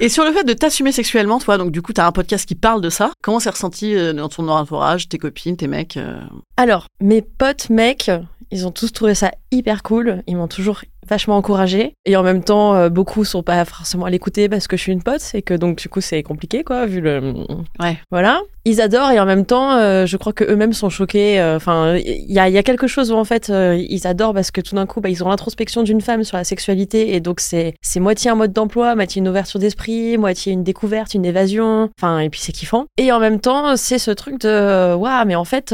Et 0.00 0.08
sur 0.08 0.24
le 0.24 0.32
fait 0.32 0.44
de 0.44 0.52
t'assumer 0.52 0.92
sexuellement, 0.92 1.38
toi, 1.38 1.56
donc 1.56 1.70
du 1.70 1.80
coup, 1.80 1.92
t'as 1.92 2.06
un 2.06 2.12
podcast 2.12 2.46
qui 2.46 2.54
parle 2.54 2.80
de 2.80 2.90
ça. 2.90 3.12
Comment 3.22 3.40
c'est 3.40 3.50
ressenti 3.50 3.94
euh, 3.94 4.12
dans 4.12 4.28
ton 4.28 4.46
entourage, 4.48 5.08
tes 5.08 5.16
copines, 5.16 5.56
tes 5.56 5.68
mecs 5.68 5.96
euh 5.96 6.18
Alors, 6.58 6.86
mes 7.00 7.22
potes 7.22 7.70
mecs, 7.70 8.10
ils 8.50 8.66
ont 8.66 8.72
tous 8.72 8.92
trouvé 8.92 9.14
ça 9.14 9.30
hyper 9.50 9.82
cool. 9.82 10.22
Ils 10.26 10.36
m'ont 10.36 10.48
toujours 10.48 10.82
vachement 11.08 11.36
encouragé 11.36 11.94
et 12.04 12.16
en 12.16 12.24
même 12.24 12.42
temps 12.42 12.74
euh, 12.74 12.88
beaucoup 12.88 13.24
sont 13.24 13.42
pas 13.44 13.64
forcément 13.64 14.06
à 14.06 14.10
l'écouter 14.10 14.48
parce 14.48 14.66
que 14.66 14.76
je 14.76 14.82
suis 14.82 14.92
une 14.92 15.02
pote. 15.02 15.22
Et 15.34 15.42
que 15.42 15.54
donc 15.54 15.78
du 15.78 15.88
coup 15.88 16.00
c'est 16.00 16.22
compliqué 16.22 16.64
quoi 16.64 16.86
vu 16.86 17.00
le 17.00 17.34
Ouais. 17.80 17.96
voilà. 18.10 18.40
Ils 18.64 18.80
adorent 18.80 19.12
et 19.12 19.20
en 19.20 19.26
même 19.26 19.46
temps 19.46 19.74
euh, 19.76 20.06
je 20.06 20.16
crois 20.16 20.32
que 20.32 20.42
eux-mêmes 20.42 20.72
sont 20.72 20.90
choqués 20.90 21.38
euh, 21.40 21.54
enfin 21.54 21.94
il 21.96 22.32
y 22.32 22.40
a, 22.40 22.48
y 22.48 22.58
a 22.58 22.62
quelque 22.64 22.88
chose 22.88 23.12
où 23.12 23.14
en 23.14 23.22
fait 23.24 23.50
euh, 23.50 23.80
ils 23.88 24.08
adorent 24.08 24.34
parce 24.34 24.50
que 24.50 24.60
tout 24.60 24.74
d'un 24.74 24.86
coup 24.86 25.00
bah, 25.00 25.08
ils 25.08 25.22
ont 25.22 25.28
l'introspection 25.28 25.84
d'une 25.84 26.00
femme 26.00 26.24
sur 26.24 26.36
la 26.36 26.42
sexualité 26.42 27.14
et 27.14 27.20
donc 27.20 27.38
c'est 27.38 27.74
c'est 27.82 28.00
moitié 28.00 28.30
un 28.32 28.34
mode 28.34 28.52
d'emploi 28.52 28.96
moitié 28.96 29.20
une 29.20 29.28
ouverture 29.28 29.60
d'esprit 29.60 30.18
moitié 30.18 30.52
une 30.52 30.64
découverte 30.64 31.14
une 31.14 31.24
évasion. 31.24 31.90
Enfin 32.00 32.18
et 32.18 32.28
puis 32.30 32.40
c'est 32.40 32.50
kiffant. 32.52 32.86
Et 32.98 33.12
en 33.12 33.20
même 33.20 33.38
temps 33.38 33.76
c'est 33.76 33.98
ce 33.98 34.10
truc 34.10 34.40
de 34.40 34.94
waouh 34.94 35.24
mais 35.24 35.36
en 35.36 35.44
fait 35.44 35.72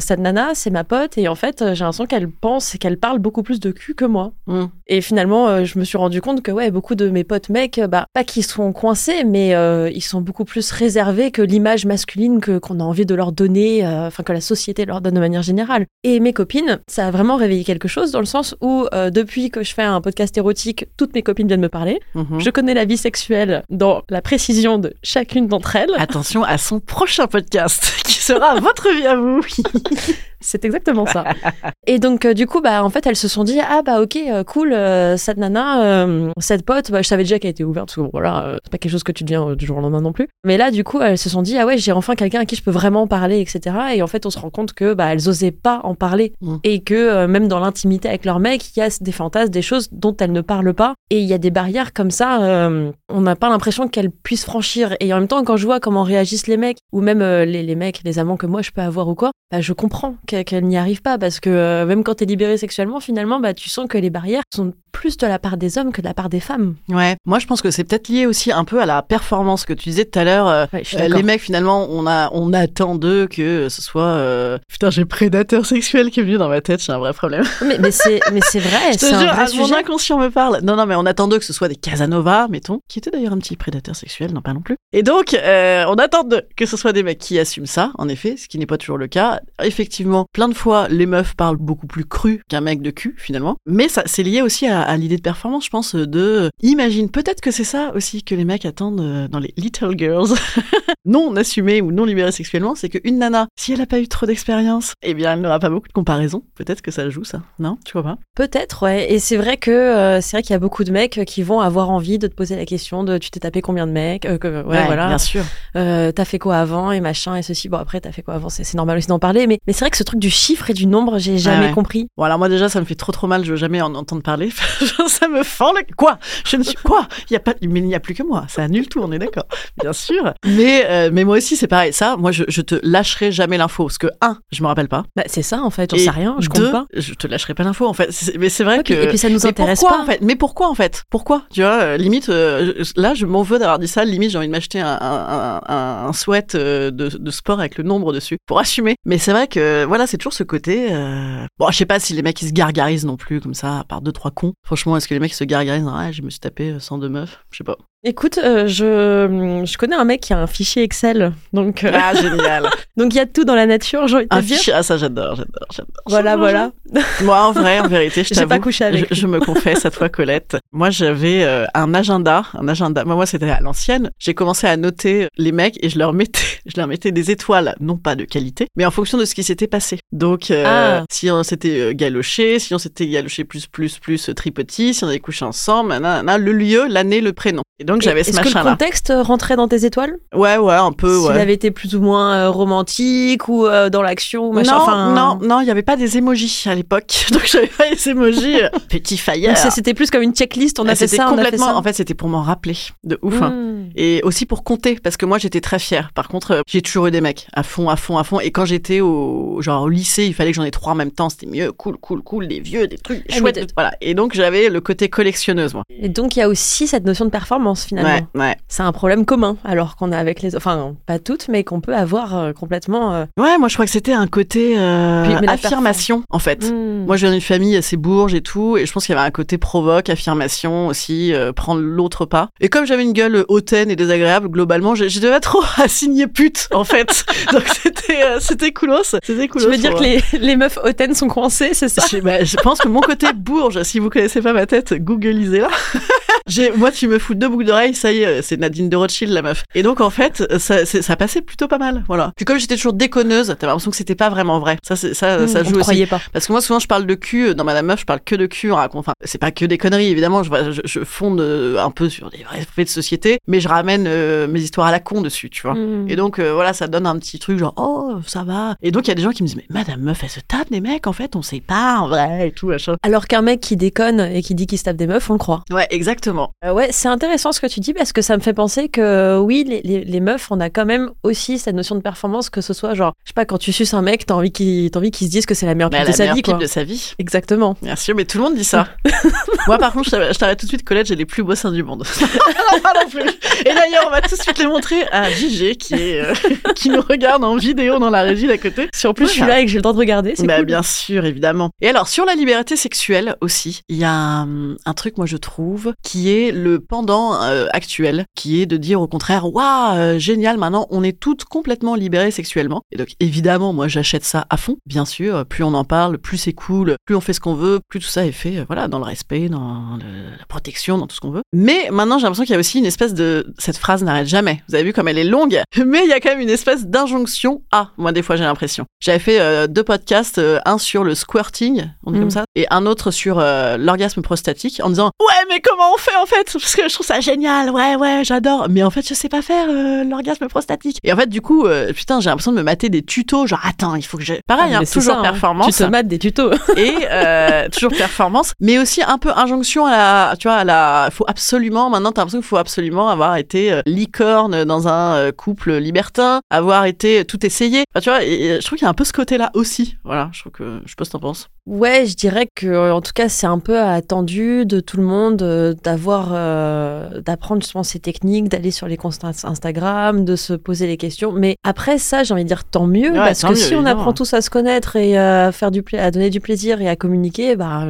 cette 0.00 0.20
nana 0.20 0.50
c'est 0.52 0.70
ma 0.70 0.84
pote 0.84 1.16
et 1.16 1.28
en 1.28 1.34
fait 1.34 1.64
j'ai 1.72 1.84
l'impression 1.84 2.04
qu'elle 2.04 2.28
pense 2.28 2.74
et 2.74 2.78
qu'elle 2.90 2.98
parle 2.98 3.18
beaucoup 3.20 3.42
plus 3.44 3.60
de 3.60 3.70
cul 3.70 3.94
que 3.94 4.04
moi 4.04 4.32
Mm. 4.46 4.64
et 4.88 5.00
finalement, 5.00 5.48
euh, 5.48 5.64
je 5.64 5.78
me 5.78 5.84
suis 5.84 5.96
rendu 5.96 6.20
compte 6.20 6.42
que 6.42 6.50
ouais, 6.50 6.70
beaucoup 6.72 6.96
de 6.96 7.08
mes 7.08 7.22
potes 7.22 7.48
mecs, 7.50 7.78
euh, 7.78 7.86
bah 7.86 8.06
pas 8.14 8.24
qu'ils 8.24 8.44
sont 8.44 8.72
coincés, 8.72 9.22
mais 9.24 9.54
euh, 9.54 9.88
ils 9.94 10.00
sont 10.00 10.20
beaucoup 10.20 10.44
plus 10.44 10.72
réservés 10.72 11.30
que 11.30 11.40
l'image 11.42 11.86
masculine 11.86 12.40
que 12.40 12.58
qu'on 12.58 12.80
a 12.80 12.82
envie 12.82 13.06
de 13.06 13.14
leur 13.14 13.30
donner, 13.30 13.86
euh, 13.86 14.08
enfin 14.08 14.24
que 14.24 14.32
la 14.32 14.40
société 14.40 14.84
leur 14.86 15.00
donne 15.00 15.14
de 15.14 15.20
manière 15.20 15.42
générale. 15.42 15.86
Et 16.02 16.18
mes 16.18 16.32
copines, 16.32 16.80
ça 16.88 17.06
a 17.06 17.10
vraiment 17.12 17.36
réveillé 17.36 17.62
quelque 17.62 17.86
chose 17.86 18.10
dans 18.10 18.18
le 18.20 18.24
sens 18.26 18.56
où 18.60 18.86
depuis 19.12 19.50
que 19.50 19.62
je 19.62 19.72
fais 19.74 19.82
un 19.82 20.00
podcast 20.00 20.36
érotique, 20.36 20.86
toutes 20.96 21.14
mes 21.14 21.22
copines 21.22 21.46
viennent 21.46 21.60
me 21.60 21.68
parler. 21.68 22.00
Mhm. 22.14 22.40
Je 22.40 22.50
connais 22.50 22.74
la 22.74 22.84
vie 22.84 22.96
sexuelle 22.96 23.62
dans 23.70 24.02
la 24.08 24.20
précision 24.22 24.78
de 24.78 24.92
chacune 25.02 25.46
d'entre 25.46 25.76
elles. 25.76 25.90
Attention 25.98 26.42
à 26.42 26.58
son 26.58 26.80
prochain 26.80 27.26
podcast 27.26 27.92
qui 28.04 28.14
sera 28.20 28.58
votre 28.58 28.88
vie 28.92 29.06
à 29.06 29.16
vous. 29.16 29.42
C'est 30.40 30.64
exactement 30.64 31.06
ça. 31.06 31.24
Et 31.86 31.98
donc 31.98 32.24
euh, 32.24 32.34
du 32.34 32.46
coup, 32.46 32.60
bah 32.60 32.82
en 32.84 32.90
fait, 32.90 33.06
elles 33.06 33.16
se 33.16 33.28
sont 33.28 33.44
dit 33.44 33.58
ah 33.60 33.82
bah 33.84 34.00
ok, 34.00 34.16
euh, 34.16 34.44
cool, 34.44 34.72
euh, 34.72 35.16
cette 35.16 35.38
nana, 35.38 36.06
cette 36.38 36.64
pote, 36.64 36.90
bah 36.90 37.02
je 37.02 37.08
savais 37.08 37.24
déjà 37.24 37.38
qu'elle 37.38 37.50
était 37.50 37.64
ouverte 37.64 37.86
parce 37.88 37.96
que 37.96 38.00
bon, 38.00 38.10
voilà, 38.12 38.56
c'est 38.64 38.70
pas 38.70 38.78
quelque 38.78 38.92
chose 38.92 39.02
que 39.02 39.12
tu 39.12 39.24
deviens 39.24 39.54
du 39.54 39.66
jour 39.66 39.78
au 39.78 39.80
lendemain 39.80 40.00
non 40.00 40.12
plus. 40.12 40.28
Mais 40.44 40.56
là, 40.56 40.70
du 40.70 40.84
coup, 40.84 41.00
elles 41.00 41.18
se 41.18 41.28
sont 41.28 41.42
dit 41.42 41.58
ah 41.58 41.66
ouais, 41.66 41.78
j'ai 41.78 41.92
enfin 41.92 42.14
quelqu'un 42.14 42.40
à 42.40 42.44
qui 42.44 42.56
je 42.56 42.62
peux 42.62 42.70
vraiment 42.70 43.06
parler, 43.06 43.40
etc. 43.40 43.76
Et 43.94 44.02
en 44.02 44.06
fait, 44.06 44.26
on 44.26 44.30
se 44.30 44.38
rend 44.38 44.50
compte 44.50 44.72
que 44.72 44.94
bah 44.94 45.12
elles 45.12 45.28
osaient 45.28 45.50
pas 45.50 45.80
en 45.84 45.94
parler 45.94 46.32
Mm. 46.40 46.56
et 46.64 46.80
que 46.80 47.26
même 47.26 47.48
dans 47.48 47.58
l'intimité 47.58 48.08
avec 48.08 48.24
leur 48.24 48.40
mec, 48.40 48.76
il 48.76 48.80
y 48.80 48.82
a 48.82 48.88
des 49.00 49.12
fantasmes, 49.12 49.50
des 49.50 49.62
choses 49.62 49.88
dont 49.92 50.16
elles 50.16 50.32
ne 50.32 50.40
parlent 50.40 50.74
pas. 50.74 50.94
Et 51.10 51.20
il 51.20 51.26
y 51.26 51.34
a 51.34 51.38
des 51.38 51.50
barrières 51.50 51.92
comme 51.92 52.10
ça, 52.10 52.70
on 53.08 53.20
n'a 53.20 53.36
pas 53.36 53.48
l'impression 53.48 53.88
qu'elles 53.88 54.10
puissent 54.10 54.44
franchir. 54.44 54.96
Et 55.00 55.12
en 55.12 55.18
même 55.18 55.28
temps, 55.28 55.42
quand 55.44 55.56
je 55.56 55.66
vois 55.66 55.80
comment 55.80 56.02
réagissent 56.02 56.46
les 56.46 56.56
mecs 56.56 56.78
ou 56.92 57.00
même 57.00 57.20
les, 57.20 57.62
les 57.62 57.74
mecs, 57.74 58.00
les 58.04 58.18
amants 58.18 58.36
que 58.36 58.46
moi 58.46 58.62
je 58.62 58.70
peux 58.70 58.80
avoir 58.80 59.08
ou 59.08 59.14
quoi, 59.14 59.32
bah, 59.50 59.60
je 59.60 59.72
comprends 59.72 60.14
que- 60.30 60.42
qu'elles 60.42 60.64
n'y 60.64 60.76
arrivent 60.76 61.02
pas 61.02 61.18
parce 61.18 61.40
que 61.40 61.50
euh, 61.50 61.86
même 61.86 62.04
quand 62.04 62.14
t'es 62.16 62.24
libéré 62.24 62.56
sexuellement, 62.56 63.00
finalement, 63.00 63.40
bah, 63.40 63.54
tu 63.54 63.68
sens 63.68 63.86
que 63.88 63.98
les 63.98 64.10
barrières 64.10 64.42
sont 64.54 64.72
plus 64.92 65.16
de 65.16 65.26
la 65.26 65.38
part 65.38 65.56
des 65.56 65.78
hommes 65.78 65.92
que 65.92 66.00
de 66.00 66.06
la 66.06 66.14
part 66.14 66.28
des 66.28 66.40
femmes. 66.40 66.74
Ouais. 66.88 67.16
Moi, 67.24 67.38
je 67.38 67.46
pense 67.46 67.62
que 67.62 67.70
c'est 67.70 67.84
peut-être 67.84 68.08
lié 68.08 68.26
aussi 68.26 68.50
un 68.52 68.64
peu 68.64 68.80
à 68.82 68.86
la 68.86 69.02
performance 69.02 69.64
que 69.64 69.72
tu 69.72 69.88
disais 69.88 70.04
tout 70.04 70.18
à 70.18 70.24
l'heure. 70.24 70.48
euh, 70.48 70.66
Ouais, 70.72 70.82
Euh, 70.94 71.08
les 71.08 71.22
mecs, 71.22 71.40
finalement, 71.40 71.86
on, 71.90 72.06
a, 72.06 72.28
on 72.32 72.52
attend 72.52 72.96
d'eux 72.96 73.26
que 73.26 73.68
ce 73.68 73.82
soit. 73.82 74.02
euh, 74.02 74.58
Putain, 74.68 74.90
j'ai 74.90 75.04
prédateur 75.04 75.64
sexuel 75.64 76.10
qui 76.10 76.20
est 76.20 76.22
venu 76.24 76.38
dans 76.38 76.48
ma 76.48 76.60
tête, 76.60 76.82
j'ai 76.82 76.92
un 76.92 76.98
vrai 76.98 77.12
problème. 77.12 77.44
Mais, 77.64 77.78
mais 77.78 77.90
c'est 77.92 78.20
mais 78.32 78.40
c'est 78.42 78.58
vrai, 78.60 78.92
Je 78.92 78.98
te 78.98 79.06
c'est 79.06 79.14
un 79.14 79.20
jure, 79.20 79.28
vrai 79.34 79.44
ah, 79.48 79.56
mon 79.56 79.64
sujet. 79.64 79.76
inconscient 79.76 80.18
me 80.18 80.28
parle. 80.28 80.60
Non, 80.62 80.74
non, 80.76 80.86
mais 80.86 80.94
on 80.96 81.06
attend 81.06 81.28
d'eux 81.28 81.38
que 81.38 81.44
ce 81.44 81.52
soit 81.52 81.68
des 81.68 81.76
Casanova, 81.76 82.48
mettons, 82.50 82.80
qui 82.88 82.98
étaient 82.98 83.10
d'ailleurs 83.10 83.32
un 83.32 83.38
petit 83.38 83.56
prédateur 83.56 83.94
sexuel, 83.94 84.32
non 84.32 84.40
pas 84.42 84.52
non 84.52 84.60
plus. 84.60 84.76
Et 84.92 85.02
donc, 85.02 85.34
euh, 85.34 85.84
on 85.88 85.94
attend 85.94 86.24
d'eux 86.24 86.42
que 86.56 86.66
ce 86.66 86.76
soit 86.76 86.92
des 86.92 87.02
mecs 87.04 87.18
qui 87.18 87.38
assument 87.38 87.66
ça, 87.66 87.92
en 87.96 88.08
effet, 88.08 88.36
ce 88.36 88.48
qui 88.48 88.58
n'est 88.58 88.66
pas 88.66 88.76
toujours 88.78 88.98
le 88.98 89.06
cas. 89.06 89.40
Effectivement, 89.62 90.19
plein 90.32 90.48
de 90.48 90.54
fois, 90.54 90.88
les 90.88 91.06
meufs 91.06 91.34
parlent 91.36 91.56
beaucoup 91.56 91.86
plus 91.86 92.04
cru 92.04 92.42
qu'un 92.48 92.60
mec 92.60 92.82
de 92.82 92.90
cul, 92.90 93.14
finalement. 93.18 93.56
Mais 93.66 93.88
ça, 93.88 94.02
c'est 94.06 94.22
lié 94.22 94.42
aussi 94.42 94.66
à, 94.66 94.80
à 94.82 94.96
l'idée 94.96 95.16
de 95.16 95.22
performance, 95.22 95.64
je 95.66 95.70
pense, 95.70 95.94
de, 95.94 96.50
imagine, 96.62 97.10
peut-être 97.10 97.40
que 97.40 97.50
c'est 97.50 97.64
ça 97.64 97.92
aussi 97.94 98.22
que 98.22 98.34
les 98.34 98.44
mecs 98.44 98.64
attendent 98.64 99.00
euh, 99.00 99.28
dans 99.28 99.38
les 99.38 99.52
little 99.56 99.96
girls, 99.96 100.28
non 101.04 101.34
assumées 101.36 101.80
ou 101.80 101.92
non 101.92 102.04
libérées 102.04 102.32
sexuellement, 102.32 102.74
c'est 102.74 102.88
qu'une 102.88 103.18
nana, 103.18 103.46
si 103.58 103.72
elle 103.72 103.80
a 103.80 103.86
pas 103.86 104.00
eu 104.00 104.08
trop 104.08 104.26
d'expérience, 104.26 104.92
eh 105.02 105.14
bien, 105.14 105.32
elle 105.34 105.40
n'aura 105.40 105.58
pas 105.58 105.70
beaucoup 105.70 105.88
de 105.88 105.92
comparaison. 105.92 106.42
Peut-être 106.54 106.82
que 106.82 106.90
ça 106.90 107.08
joue, 107.10 107.24
ça. 107.24 107.42
Non? 107.58 107.78
Tu 107.84 107.92
vois 107.92 108.02
pas? 108.02 108.16
Peut-être, 108.36 108.84
ouais. 108.84 109.12
Et 109.12 109.18
c'est 109.18 109.36
vrai 109.36 109.56
que 109.56 109.70
euh, 109.70 110.20
c'est 110.20 110.36
vrai 110.36 110.42
qu'il 110.42 110.52
y 110.52 110.56
a 110.56 110.58
beaucoup 110.58 110.84
de 110.84 110.90
mecs 110.92 111.20
qui 111.26 111.42
vont 111.42 111.60
avoir 111.60 111.90
envie 111.90 112.18
de 112.18 112.26
te 112.26 112.34
poser 112.34 112.56
la 112.56 112.64
question 112.66 113.04
de 113.04 113.18
tu 113.18 113.30
t'es 113.30 113.40
tapé 113.40 113.60
combien 113.62 113.86
de 113.86 113.92
mecs 113.92 114.24
Euh, 114.26 114.38
que- 114.38 114.62
ouais, 114.64 114.84
voilà. 114.86 115.08
bien 115.08 115.18
sûr. 115.18 115.44
Euh, 115.76 116.12
t'as 116.12 116.24
fait 116.24 116.38
quoi 116.38 116.56
avant 116.58 116.92
et 116.92 117.00
machin 117.00 117.36
et 117.36 117.42
ceci. 117.42 117.68
Bon 117.68 117.78
après 117.78 118.00
t'as 118.00 118.12
fait 118.12 118.22
quoi 118.22 118.34
avant, 118.34 118.48
c'est 118.48 118.64
c'est 118.64 118.76
normal 118.76 118.98
aussi 118.98 119.08
d'en 119.08 119.18
parler. 119.18 119.46
Mais, 119.46 119.58
mais 119.66 119.72
c'est 119.72 119.80
vrai 119.80 119.90
que 119.90 119.96
ce 119.96 120.04
truc 120.10 120.20
du 120.20 120.30
chiffre 120.30 120.70
et 120.70 120.74
du 120.74 120.86
nombre, 120.86 121.18
j'ai 121.18 121.38
jamais 121.38 121.66
ouais. 121.66 121.72
compris. 121.72 122.08
Bon, 122.16 122.24
alors 122.24 122.38
moi 122.38 122.48
déjà, 122.48 122.68
ça 122.68 122.80
me 122.80 122.84
fait 122.84 122.96
trop 122.96 123.12
trop 123.12 123.28
mal, 123.28 123.44
je 123.44 123.52
veux 123.52 123.56
jamais 123.56 123.80
en 123.80 123.94
entendre 123.94 124.22
parler. 124.22 124.50
ça 125.06 125.28
me 125.28 125.44
fend 125.44 125.72
le... 125.72 125.82
Quoi? 125.96 126.18
Je 126.44 126.56
ne 126.56 126.64
suis... 126.64 126.74
Quoi? 126.82 127.06
Il 127.28 127.34
y 127.34 127.36
a 127.36 127.40
pas... 127.40 127.54
Mais 127.62 127.78
il 127.80 127.86
n'y 127.86 127.94
a 127.94 128.00
plus 128.00 128.14
que 128.14 128.22
moi, 128.24 128.44
ça 128.48 128.64
annule 128.64 128.88
tout, 128.88 129.00
on 129.00 129.12
est 129.12 129.18
d'accord. 129.20 129.44
Bien 129.80 129.92
sûr. 129.92 130.34
Mais, 130.44 130.84
euh, 130.88 131.10
mais 131.12 131.24
moi 131.24 131.36
aussi, 131.36 131.56
c'est 131.56 131.68
pareil. 131.68 131.92
Ça, 131.92 132.16
moi, 132.16 132.32
je, 132.32 132.42
je 132.48 132.60
te 132.60 132.74
lâcherai 132.82 133.30
jamais 133.30 133.56
l'info. 133.56 133.84
Parce 133.84 133.98
que, 133.98 134.08
un, 134.20 134.38
je 134.50 134.62
me 134.62 134.66
rappelle 134.66 134.88
pas. 134.88 135.04
Bah, 135.14 135.22
c'est 135.26 135.42
ça 135.42 135.62
en 135.62 135.70
fait, 135.70 135.90
j'en 135.92 136.02
sais 136.02 136.10
rien, 136.10 136.36
je 136.40 136.48
compte 136.48 136.60
deux, 136.62 136.72
pas. 136.72 136.86
je 136.94 137.14
te 137.14 137.26
lâcherai 137.28 137.54
pas 137.54 137.62
l'info, 137.62 137.86
en 137.86 137.92
fait. 137.92 138.10
Mais 138.38 138.48
c'est 138.48 138.64
vrai 138.64 138.82
que... 138.82 138.92
Et 138.94 139.08
puis 139.08 139.18
ça 139.18 139.28
nous 139.28 139.38
Mais 139.44 139.50
intéresse 139.50 139.80
pourquoi, 139.80 139.98
pas. 139.98 140.02
en 140.02 140.06
fait? 140.06 140.18
Mais 140.22 140.34
pourquoi 140.34 140.68
en 140.68 140.74
fait? 140.74 141.04
Pourquoi? 141.08 141.42
Tu 141.52 141.60
vois, 141.60 141.80
euh, 141.82 141.96
limite, 141.96 142.28
euh, 142.30 142.82
là, 142.96 143.14
je 143.14 143.26
m'en 143.26 143.42
veux 143.42 143.58
d'avoir 143.60 143.78
dit 143.78 143.88
ça. 143.88 144.04
Limite, 144.04 144.30
j'ai 144.30 144.38
envie 144.38 144.48
de 144.48 144.52
m'acheter 144.52 144.80
un, 144.80 144.98
un, 145.00 145.60
un, 145.68 146.06
un 146.08 146.12
sweat 146.12 146.56
de, 146.56 146.90
de 146.90 147.30
sport 147.30 147.60
avec 147.60 147.78
le 147.78 147.84
nombre 147.84 148.12
dessus 148.12 148.38
pour 148.46 148.58
assumer. 148.58 148.96
Mais 149.04 149.18
c'est 149.18 149.32
vrai 149.32 149.46
que 149.46 149.84
voilà, 149.84 149.99
c'est 150.06 150.16
toujours 150.18 150.32
ce 150.32 150.42
côté. 150.42 150.92
euh, 150.92 151.46
Bon, 151.58 151.70
je 151.70 151.76
sais 151.76 151.86
pas 151.86 152.00
si 152.00 152.14
les 152.14 152.22
mecs 152.22 152.40
ils 152.42 152.48
se 152.48 152.52
gargarisent 152.52 153.04
non 153.04 153.16
plus 153.16 153.40
comme 153.40 153.54
ça, 153.54 153.80
à 153.80 153.84
part 153.84 154.00
deux 154.02 154.12
trois 154.12 154.30
cons. 154.30 154.54
Franchement, 154.64 154.96
est-ce 154.96 155.08
que 155.08 155.14
les 155.14 155.20
mecs 155.20 155.32
ils 155.32 155.34
se 155.34 155.44
gargarisent? 155.44 155.86
Ah, 155.88 156.12
je 156.12 156.22
me 156.22 156.30
suis 156.30 156.40
tapé 156.40 156.78
102 156.78 157.08
meufs? 157.08 157.44
Je 157.50 157.58
sais 157.58 157.64
pas. 157.64 157.76
Écoute, 158.02 158.38
euh, 158.42 158.66
je, 158.66 159.62
je 159.66 159.76
connais 159.76 159.94
un 159.94 160.04
mec 160.06 160.22
qui 160.22 160.32
a 160.32 160.38
un 160.38 160.46
fichier 160.46 160.82
Excel, 160.82 161.34
donc 161.52 161.84
euh, 161.84 161.90
Ah 161.92 162.14
génial. 162.14 162.66
donc 162.96 163.12
il 163.12 163.18
y 163.18 163.20
a 163.20 163.26
tout 163.26 163.44
dans 163.44 163.54
la 163.54 163.66
nature, 163.66 164.08
j'ai 164.08 164.16
envie 164.16 164.24
de 164.24 164.28
te 164.30 164.34
un 164.36 164.40
dire. 164.40 164.56
fichier. 164.56 164.72
Ah 164.74 164.82
ça 164.82 164.96
j'adore, 164.96 165.36
j'adore, 165.36 165.66
j'adore. 165.70 166.02
Voilà, 166.06 166.36
voilà. 166.38 166.72
j'adore. 166.86 167.04
Moi 167.24 167.42
en 167.44 167.52
vrai, 167.52 167.78
en 167.80 167.88
vérité, 167.88 168.24
je 168.24 168.32
t'avoue. 168.32 168.48
pas 168.48 168.58
couché 168.58 168.84
avec 168.84 169.06
Je, 169.10 169.20
je 169.20 169.26
me 169.26 169.38
confesse 169.38 169.84
à 169.84 169.90
toi, 169.90 170.08
Colette. 170.08 170.56
Moi, 170.72 170.88
j'avais 170.88 171.44
euh, 171.44 171.66
un 171.74 171.92
agenda, 171.92 172.44
un 172.54 172.68
agenda. 172.68 173.04
Moi, 173.04 173.16
moi, 173.16 173.26
c'était 173.26 173.50
à 173.50 173.60
l'ancienne. 173.60 174.10
J'ai 174.18 174.32
commencé 174.32 174.66
à 174.66 174.78
noter 174.78 175.28
les 175.36 175.52
mecs 175.52 175.76
et 175.84 175.90
je 175.90 175.98
leur 175.98 176.14
mettais, 176.14 176.40
je 176.64 176.78
leur 176.78 176.86
mettais 176.86 177.12
des 177.12 177.30
étoiles, 177.30 177.74
non 177.80 177.98
pas 177.98 178.14
de 178.14 178.24
qualité, 178.24 178.66
mais 178.76 178.86
en 178.86 178.90
fonction 178.90 179.18
de 179.18 179.26
ce 179.26 179.34
qui 179.34 179.42
s'était 179.42 179.66
passé. 179.66 179.98
Donc, 180.10 180.50
Ah. 180.50 181.04
si 181.10 181.30
on 181.30 181.42
s'était 181.42 181.94
galoché, 181.94 182.60
si 182.60 182.74
on 182.74 182.78
s'était 182.78 183.06
galoché 183.08 183.44
plus 183.44 183.66
plus 183.66 183.98
plus 183.98 184.30
tripotis, 184.34 184.94
si 184.94 185.04
on 185.04 185.08
avait 185.08 185.20
couché 185.20 185.44
ensemble, 185.44 185.92
le 186.00 186.52
lieu, 186.52 186.86
l'année, 186.88 187.20
le 187.20 187.34
prénom. 187.34 187.60
Et 187.78 187.84
donc, 187.90 188.02
j'avais 188.02 188.24
ce 188.24 188.30
Est-ce 188.30 188.38
que 188.40 188.44
le 188.48 188.54
machin-là. 188.54 188.70
contexte 188.72 189.12
rentrait 189.16 189.56
dans 189.56 189.68
tes 189.68 189.84
étoiles? 189.84 190.16
Ouais, 190.34 190.56
ouais, 190.56 190.74
un 190.74 190.92
peu, 190.92 191.14
S'il 191.20 191.28
ouais. 191.30 191.40
avait 191.40 191.54
été 191.54 191.70
plus 191.70 191.94
ou 191.94 192.00
moins 192.00 192.34
euh, 192.34 192.50
romantique 192.50 193.48
ou 193.48 193.66
euh, 193.66 193.90
dans 193.90 194.02
l'action 194.02 194.48
ou 194.48 194.52
machin. 194.52 194.72
Non, 194.76 194.80
enfin, 194.82 195.12
non, 195.14 195.38
non, 195.46 195.60
il 195.60 195.64
n'y 195.64 195.70
avait 195.70 195.82
pas 195.82 195.96
des 195.96 196.18
emojis 196.18 196.64
à 196.66 196.74
l'époque. 196.74 197.26
Donc, 197.32 197.46
j'avais 197.46 197.66
pas 197.66 197.84
les 197.90 198.08
emojis. 198.08 198.62
euh, 198.62 198.68
Petit 198.88 199.16
ça, 199.16 199.70
c'était 199.70 199.94
plus 199.94 200.10
comme 200.10 200.22
une 200.22 200.34
checklist. 200.34 200.78
On 200.80 200.86
a 200.88 200.94
fait 200.94 201.06
ça, 201.06 201.24
on 201.28 201.34
a 201.34 201.36
fait 201.36 201.36
complètement. 201.44 201.66
ça. 201.66 201.76
En 201.76 201.82
fait, 201.82 201.92
c'était 201.92 202.14
pour 202.14 202.28
m'en 202.28 202.42
rappeler 202.42 202.76
de 203.04 203.18
ouf. 203.22 203.40
hein. 203.42 203.50
Mmh. 203.50 203.90
Et 203.96 204.20
aussi 204.24 204.46
pour 204.46 204.64
compter, 204.64 204.96
parce 205.02 205.16
que 205.16 205.26
moi 205.26 205.38
j'étais 205.38 205.60
très 205.60 205.78
fière. 205.78 206.10
Par 206.14 206.28
contre, 206.28 206.50
euh, 206.52 206.62
j'ai 206.66 206.80
toujours 206.82 207.06
eu 207.06 207.10
des 207.10 207.20
mecs 207.20 207.46
à 207.52 207.62
fond, 207.62 207.88
à 207.88 207.96
fond, 207.96 208.18
à 208.18 208.24
fond. 208.24 208.40
Et 208.40 208.50
quand 208.50 208.64
j'étais 208.64 209.00
au 209.00 209.58
genre 209.60 209.82
au 209.82 209.88
lycée, 209.88 210.26
il 210.26 210.34
fallait 210.34 210.50
que 210.50 210.56
j'en 210.56 210.64
ai 210.64 210.70
trois 210.70 210.92
en 210.92 210.96
même 210.96 211.10
temps. 211.10 211.28
C'était 211.28 211.46
mieux, 211.46 211.72
cool, 211.72 211.96
cool, 211.98 212.22
cool, 212.22 212.48
des 212.48 212.60
vieux, 212.60 212.86
des 212.86 212.98
trucs, 212.98 213.24
Ah, 213.30 213.36
chouettes. 213.36 213.70
Voilà. 213.76 213.92
Et 214.00 214.14
donc 214.14 214.34
j'avais 214.34 214.68
le 214.68 214.80
côté 214.80 215.08
collectionneuse, 215.08 215.74
moi. 215.74 215.82
Et 215.90 216.08
donc, 216.08 216.36
il 216.36 216.40
y 216.40 216.42
a 216.42 216.48
aussi 216.48 216.86
cette 216.86 217.04
notion 217.04 217.24
de 217.24 217.30
performance 217.30 217.79
finalement. 217.86 218.26
Ouais, 218.34 218.40
ouais. 218.40 218.56
C'est 218.68 218.82
un 218.82 218.92
problème 218.92 219.24
commun, 219.24 219.56
alors 219.64 219.96
qu'on 219.96 220.12
a 220.12 220.18
avec 220.18 220.42
les. 220.42 220.56
Enfin, 220.56 220.94
pas 221.06 221.18
toutes, 221.18 221.48
mais 221.48 221.64
qu'on 221.64 221.80
peut 221.80 221.94
avoir 221.94 222.36
euh, 222.36 222.52
complètement. 222.52 223.14
euh, 223.14 223.24
Ouais, 223.36 223.58
moi 223.58 223.68
je 223.68 223.74
crois 223.74 223.86
que 223.86 223.90
c'était 223.92 224.12
un 224.12 224.26
côté 224.26 224.74
euh, 224.78 225.24
Puis- 225.38 225.48
affirmation, 225.48 226.22
en 226.30 226.38
fait. 226.38 226.70
hmm. 226.70 227.06
Moi, 227.06 227.16
je 227.16 227.22
viens 227.26 227.32
d'une 227.32 227.40
famille 227.40 227.76
assez 227.76 227.96
bourge 227.96 228.34
et 228.34 228.40
tout, 228.42 228.76
et 228.76 228.86
je 228.86 228.92
pense 228.92 229.06
qu'il 229.06 229.14
y 229.14 229.18
avait 229.18 229.26
un 229.26 229.30
côté 229.30 229.58
provoque, 229.58 230.08
affirmation 230.10 230.86
aussi, 230.88 231.32
euh, 231.32 231.52
prendre 231.52 231.80
l'autre 231.80 232.24
pas. 232.26 232.48
Et 232.60 232.68
comme 232.68 232.84
j'avais 232.86 233.02
une 233.02 233.12
gueule 233.12 233.44
hautaine 233.48 233.90
et 233.90 233.96
désagréable, 233.96 234.48
globalement, 234.48 234.94
je, 234.94 235.08
je 235.08 235.20
devais 235.20 235.40
trop 235.40 235.62
assigner 235.82 236.26
pute, 236.26 236.68
en 236.72 236.84
fait. 236.84 237.24
Donc 237.52 237.64
c'était, 237.82 238.22
c'était 238.40 238.72
coolos. 238.72 239.16
C'était 239.24 239.48
coolos. 239.48 239.64
Tu 239.66 239.70
veux 239.70 239.76
dire 239.78 239.94
que 239.94 240.02
les, 240.02 240.22
les 240.38 240.56
meufs 240.56 240.78
hautaines 240.84 241.14
sont 241.14 241.28
coincées, 241.28 241.70
c'est 241.72 241.88
ça? 241.88 242.04
Je, 242.10 242.18
bah, 242.18 242.44
je 242.44 242.56
pense 242.56 242.78
que 242.80 242.88
mon 242.88 243.00
côté 243.00 243.26
bourge, 243.34 243.82
si 243.82 243.98
vous 243.98 244.10
connaissez 244.10 244.40
pas 244.42 244.52
ma 244.52 244.66
tête, 244.66 244.92
googlisez-la. 244.94 245.68
J'ai, 246.46 246.70
moi, 246.72 246.90
tu 246.90 247.08
me 247.08 247.18
fous 247.18 247.34
deux 247.34 247.48
boucles 247.48 247.66
d'oreilles, 247.66 247.94
ça 247.94 248.12
y 248.12 248.22
est, 248.22 248.42
c'est 248.42 248.56
Nadine 248.58 248.88
de 248.88 248.96
Rothschild, 248.96 249.32
la 249.32 249.42
meuf. 249.42 249.64
Et 249.74 249.82
donc, 249.82 250.00
en 250.00 250.10
fait, 250.10 250.42
ça, 250.58 250.84
ça 250.86 251.16
passait 251.16 251.42
plutôt 251.42 251.68
pas 251.68 251.78
mal, 251.78 252.04
voilà. 252.08 252.32
Puis 252.36 252.44
comme 252.44 252.58
j'étais 252.58 252.76
toujours 252.76 252.92
déconneuse, 252.92 253.48
t'avais 253.48 253.66
l'impression 253.66 253.90
que 253.90 253.96
c'était 253.96 254.14
pas 254.14 254.30
vraiment 254.30 254.58
vrai. 254.58 254.76
Ça, 254.86 254.96
c'est, 254.96 255.14
ça, 255.14 255.38
Hmm, 255.40 255.46
ça 255.46 255.60
on 255.60 255.64
joue 255.64 255.70
te 255.72 255.76
aussi. 255.76 255.80
croyait 255.84 256.06
pas. 256.06 256.20
Parce 256.32 256.46
que 256.46 256.52
moi, 256.52 256.60
souvent, 256.60 256.78
je 256.80 256.86
parle 256.86 257.06
de 257.06 257.14
cul. 257.14 257.54
Dans 257.54 257.64
Madame 257.64 257.86
Meuf, 257.86 258.00
je 258.00 258.04
parle 258.04 258.20
que 258.24 258.34
de 258.34 258.46
cul. 258.46 258.72
On 258.72 258.76
raconte. 258.76 259.00
Enfin, 259.00 259.12
c'est 259.24 259.38
pas 259.38 259.50
que 259.52 259.64
des 259.64 259.78
conneries, 259.78 260.08
évidemment. 260.08 260.42
Je, 260.42 260.50
je, 260.72 260.80
je 260.84 261.04
fonde 261.04 261.40
euh, 261.40 261.78
un 261.78 261.90
peu 261.90 262.08
sur 262.08 262.30
des 262.30 262.42
vrais 262.44 262.60
faits 262.74 262.86
de 262.88 262.90
société, 262.90 263.38
mais 263.46 263.60
je 263.60 263.68
ramène 263.68 264.04
euh, 264.06 264.46
mes 264.48 264.60
histoires 264.60 264.86
à 264.88 264.90
la 264.90 265.00
con 265.00 265.20
dessus, 265.22 265.50
tu 265.50 265.62
vois. 265.62 265.74
Hmm. 265.74 266.06
Et 266.08 266.16
donc, 266.16 266.38
euh, 266.38 266.52
voilà, 266.52 266.72
ça 266.72 266.88
donne 266.88 267.06
un 267.06 267.18
petit 267.18 267.38
truc 267.38 267.58
genre, 267.58 267.74
oh, 267.76 268.16
ça 268.26 268.42
va. 268.44 268.74
Et 268.82 268.90
donc, 268.90 269.06
il 269.06 269.08
y 269.08 269.12
a 269.12 269.14
des 269.14 269.22
gens 269.22 269.30
qui 269.30 269.42
me 269.42 269.48
disent, 269.48 269.56
mais 269.56 269.66
Madame 269.70 270.00
Meuf, 270.00 270.20
elle 270.22 270.30
se 270.30 270.40
tape 270.40 270.70
des 270.70 270.80
mecs, 270.80 271.06
en 271.06 271.12
fait, 271.12 271.36
on 271.36 271.42
sait 271.42 271.60
pas, 271.60 271.98
en 272.00 272.08
vrai, 272.08 272.48
et 272.48 272.52
tout, 272.52 272.66
machin. 272.68 272.96
Alors 273.02 273.26
qu'un 273.26 273.42
mec 273.42 273.60
qui 273.60 273.76
déconne 273.76 274.20
et 274.20 274.42
qui 274.42 274.54
dit 274.54 274.66
qu'il 274.66 274.78
se 274.78 274.84
tape 274.84 274.96
des 274.96 275.06
meufs, 275.06 275.28
on 275.30 275.34
le 275.34 275.38
croit. 275.38 275.62
Ouais, 275.70 275.86
exactement. 275.90 276.39
Euh, 276.64 276.72
ouais, 276.72 276.88
c'est 276.90 277.08
intéressant 277.08 277.52
ce 277.52 277.60
que 277.60 277.66
tu 277.66 277.80
dis 277.80 277.92
parce 277.94 278.12
que 278.12 278.22
ça 278.22 278.36
me 278.36 278.40
fait 278.42 278.52
penser 278.52 278.88
que 278.88 279.38
oui, 279.38 279.64
les, 279.66 279.80
les, 279.82 280.04
les 280.04 280.20
meufs, 280.20 280.50
on 280.50 280.60
a 280.60 280.70
quand 280.70 280.84
même 280.86 281.10
aussi 281.22 281.58
cette 281.58 281.74
notion 281.74 281.94
de 281.94 282.00
performance, 282.00 282.50
que 282.50 282.60
ce 282.60 282.72
soit 282.72 282.94
genre, 282.94 283.12
je 283.24 283.30
sais 283.30 283.34
pas, 283.34 283.44
quand 283.44 283.58
tu 283.58 283.72
suces 283.72 283.94
un 283.94 284.02
mec, 284.02 284.26
t'as 284.26 284.34
envie 284.34 284.52
qu'il 284.52 284.90
qu'il 284.90 285.26
se 285.26 285.30
dise 285.32 285.46
que 285.46 285.54
c'est 285.54 285.66
la 285.66 285.74
meilleure 285.74 285.90
pipe 285.90 286.00
la 286.00 286.06
de 286.06 286.12
sa 286.12 286.26
vie, 286.26 286.34
pipe 286.42 286.44
quoi. 286.46 286.54
de 286.54 286.66
sa 286.66 286.84
vie. 286.84 287.12
Exactement. 287.18 287.76
Bien 287.82 287.96
sûr, 287.96 288.14
mais 288.14 288.24
tout 288.24 288.38
le 288.38 288.44
monde 288.44 288.54
dit 288.54 288.64
ça. 288.64 288.86
Moi, 289.66 289.78
par 289.78 289.92
contre, 289.92 290.06
je 290.10 290.38
t'arrête- 290.38 290.58
tout 290.58 290.66
de 290.66 290.70
suite, 290.70 290.84
Colette, 290.84 291.06
j'ai 291.06 291.16
les 291.16 291.26
plus 291.26 291.42
beaux 291.42 291.54
seins 291.54 291.72
du 291.72 291.82
monde. 291.82 292.04
non, 292.20 292.80
pas 292.80 292.92
non 293.02 293.08
plus. 293.08 293.20
Et 293.60 293.74
d'ailleurs, 293.74 294.04
on 294.06 294.10
va 294.10 294.20
tout 294.20 294.34
de 294.36 294.40
suite 294.40 294.58
les 294.58 294.66
montrer 294.66 295.02
à 295.12 295.30
JG, 295.30 295.76
qui 295.76 295.94
est, 295.94 296.20
euh, 296.20 296.34
qui 296.74 296.90
nous 296.90 297.00
regarde 297.02 297.44
en 297.44 297.56
vidéo 297.56 297.98
dans 297.98 298.10
la 298.10 298.22
régie 298.22 298.46
d'à 298.46 298.58
côté. 298.58 298.88
Si 298.94 299.06
en 299.06 299.14
plus 299.14 299.26
je 299.26 299.32
suis 299.32 299.40
là 299.42 299.60
et 299.60 299.64
que 299.64 299.70
j'ai 299.70 299.76
le 299.78 299.82
temps 299.82 299.92
de 299.92 299.98
regarder, 299.98 300.34
c'est 300.36 300.46
Bah, 300.46 300.56
cool. 300.56 300.66
Bien 300.66 300.82
sûr, 300.82 301.24
évidemment. 301.24 301.70
Et 301.80 301.88
alors, 301.88 302.08
sur 302.08 302.24
la 302.24 302.34
liberté 302.34 302.76
sexuelle 302.76 303.36
aussi, 303.40 303.82
il 303.88 303.96
y 303.96 304.04
a 304.04 304.10
un, 304.12 304.76
un 304.84 304.94
truc, 304.94 305.16
moi, 305.16 305.26
je 305.26 305.36
trouve, 305.36 305.94
qui 306.02 306.19
est 306.28 306.52
le 306.52 306.80
pendant 306.80 307.40
euh, 307.42 307.66
actuel, 307.72 308.24
qui 308.36 308.60
est 308.60 308.66
de 308.66 308.76
dire 308.76 309.00
au 309.00 309.08
contraire, 309.08 309.46
waouh, 309.52 309.96
euh, 309.96 310.18
génial, 310.18 310.58
maintenant, 310.58 310.86
on 310.90 311.02
est 311.02 311.18
toutes 311.18 311.44
complètement 311.44 311.94
libérées 311.94 312.30
sexuellement. 312.30 312.82
Et 312.92 312.96
donc, 312.96 313.08
évidemment, 313.20 313.72
moi, 313.72 313.88
j'achète 313.88 314.24
ça 314.24 314.46
à 314.50 314.56
fond, 314.56 314.76
bien 314.86 315.04
sûr. 315.04 315.46
Plus 315.46 315.64
on 315.64 315.74
en 315.74 315.84
parle, 315.84 316.18
plus 316.18 316.36
c'est 316.38 316.52
cool, 316.52 316.96
plus 317.06 317.14
on 317.14 317.20
fait 317.20 317.32
ce 317.32 317.40
qu'on 317.40 317.54
veut, 317.54 317.80
plus 317.88 318.00
tout 318.00 318.06
ça 318.08 318.26
est 318.26 318.32
fait, 318.32 318.58
euh, 318.58 318.64
voilà, 318.66 318.88
dans 318.88 318.98
le 318.98 319.04
respect, 319.04 319.48
dans 319.48 319.96
le- 319.98 320.30
la 320.38 320.46
protection, 320.48 320.98
dans 320.98 321.06
tout 321.06 321.16
ce 321.16 321.20
qu'on 321.20 321.30
veut. 321.30 321.42
Mais 321.52 321.88
maintenant, 321.90 322.18
j'ai 322.18 322.24
l'impression 322.24 322.44
qu'il 322.44 322.52
y 322.52 322.56
a 322.56 322.60
aussi 322.60 322.78
une 322.78 322.86
espèce 322.86 323.14
de... 323.14 323.52
Cette 323.58 323.76
phrase 323.78 324.02
n'arrête 324.02 324.26
jamais. 324.28 324.62
Vous 324.68 324.74
avez 324.74 324.84
vu 324.84 324.92
comme 324.92 325.08
elle 325.08 325.18
est 325.18 325.24
longue, 325.24 325.60
mais 325.86 326.00
il 326.04 326.08
y 326.08 326.12
a 326.12 326.20
quand 326.20 326.30
même 326.30 326.40
une 326.40 326.50
espèce 326.50 326.86
d'injonction 326.86 327.62
à, 327.72 327.90
moi, 327.96 328.12
des 328.12 328.22
fois, 328.22 328.36
j'ai 328.36 328.44
l'impression. 328.44 328.86
J'avais 329.00 329.18
fait 329.18 329.40
euh, 329.40 329.66
deux 329.66 329.84
podcasts, 329.84 330.38
euh, 330.38 330.58
un 330.64 330.78
sur 330.78 331.04
le 331.04 331.14
squirting, 331.14 331.90
on 332.04 332.10
dit 332.12 332.18
Mm. 332.18 332.20
comme 332.22 332.30
ça, 332.30 332.44
et 332.54 332.66
un 332.70 332.86
autre 332.86 333.10
sur 333.10 333.36
l'orgasme 333.78 334.22
prostatique, 334.22 334.80
en 334.82 334.88
disant 334.90 335.10
ouais 335.20 335.44
mais 335.48 335.60
comment 335.60 335.94
on 335.94 335.96
fait 335.96 336.09
en 336.22 336.26
fait 336.26 336.50
Parce 336.52 336.74
que 336.76 336.88
je 336.88 336.94
trouve 336.94 337.06
ça 337.06 337.20
génial, 337.20 337.70
ouais 337.70 337.96
ouais 337.96 338.22
j'adore, 338.24 338.66
mais 338.70 338.82
en 338.82 338.90
fait 338.90 339.06
je 339.06 339.14
sais 339.14 339.28
pas 339.28 339.42
faire 339.42 339.66
euh, 339.68 340.04
l'orgasme 340.04 340.46
prostatique. 340.48 340.98
Et 341.04 341.12
en 341.12 341.16
fait 341.16 341.28
du 341.28 341.40
coup 341.40 341.66
euh, 341.66 341.92
putain 341.92 342.20
j'ai 342.20 342.30
l'impression 342.30 342.52
de 342.52 342.56
me 342.56 342.62
mater 342.62 342.88
des 342.88 343.02
tutos, 343.02 343.46
genre 343.46 343.60
attends 343.64 343.94
il 343.96 344.02
faut 344.02 344.18
que 344.18 344.24
je 344.24 344.34
pareil 344.46 344.74
Ah, 344.74 344.78
hein, 344.78 344.84
toujours 344.84 345.14
ça, 345.14 345.20
hein. 345.20 345.22
performance 345.22 345.76
Tu 345.76 345.84
te 345.84 345.88
mates 345.88 346.08
des 346.08 346.18
tutos. 346.18 346.52
et 346.76 346.94
euh, 347.10 347.68
toujours 347.68 347.92
performance, 347.92 348.52
mais 348.60 348.78
aussi 348.78 349.02
un 349.02 349.18
peu 349.18 349.30
injonction 349.34 349.86
à 349.86 349.90
la, 349.90 350.36
tu 350.38 350.48
vois, 350.48 350.58
à 350.58 350.64
la, 350.64 351.08
faut 351.12 351.24
absolument, 351.28 351.90
maintenant 351.90 352.12
t'as 352.12 352.22
l'impression 352.22 352.40
qu'il 352.40 352.48
faut 352.48 352.56
absolument 352.56 353.08
avoir 353.08 353.36
été 353.36 353.80
licorne 353.86 354.64
dans 354.64 354.88
un 354.88 355.32
couple 355.32 355.74
libertin, 355.74 356.40
avoir 356.50 356.84
été 356.84 357.24
tout 357.24 357.44
essayé. 357.44 357.84
Enfin, 357.94 358.00
tu 358.02 358.10
vois, 358.10 358.24
et, 358.24 358.32
et 358.46 358.60
je 358.60 358.66
trouve 358.66 358.78
qu'il 358.78 358.84
y 358.84 358.86
a 358.86 358.90
un 358.90 358.94
peu 358.94 359.04
ce 359.04 359.12
côté-là 359.12 359.50
aussi. 359.54 359.96
Voilà, 360.04 360.30
je 360.32 360.40
trouve 360.40 360.52
que, 360.52 360.80
je 360.84 360.90
sais 360.90 360.94
pas 360.96 361.04
ce 361.04 361.10
que 361.10 361.12
t'en 361.12 361.20
penses. 361.20 361.48
Ouais, 361.66 362.06
je 362.06 362.16
dirais 362.16 362.48
que 362.54 362.90
en 362.90 363.00
tout 363.00 363.12
cas 363.14 363.28
c'est 363.28 363.46
un 363.46 363.58
peu 363.58 363.78
attendu 363.78 364.64
de 364.66 364.80
tout 364.80 364.96
le 364.96 365.02
monde 365.04 365.42
euh, 365.42 365.74
d'avoir, 366.00 366.30
euh, 366.32 367.20
d'apprendre 367.20 367.60
justement 367.62 367.82
ces 367.84 367.98
techniques, 368.00 368.48
d'aller 368.48 368.70
sur 368.70 368.88
les 368.88 368.96
comptes 368.96 369.18
Instagram, 369.44 370.24
de 370.24 370.34
se 370.36 370.54
poser 370.54 370.86
les 370.86 370.96
questions. 370.96 371.32
Mais 371.32 371.56
après 371.62 371.98
ça, 371.98 372.22
j'ai 372.22 372.32
envie 372.32 372.44
de 372.44 372.48
dire 372.48 372.64
tant 372.64 372.86
mieux, 372.86 373.10
Ouais, 373.10 373.16
parce 373.18 373.40
tant 373.40 373.48
que 373.48 373.52
mieux, 373.54 373.58
si 373.58 373.74
on 373.74 373.78
évidemment. 373.78 374.00
apprend 374.00 374.12
tous 374.14 374.32
à 374.34 374.40
se 374.40 374.48
connaître 374.50 374.96
et 374.96 375.18
à 375.18 375.52
faire 375.52 375.70
du 375.70 375.82
pla- 375.82 376.02
à 376.04 376.10
donner 376.10 376.30
du 376.30 376.40
plaisir 376.40 376.80
et 376.80 376.88
à 376.88 376.96
communiquer, 376.96 377.54
bah 377.56 377.84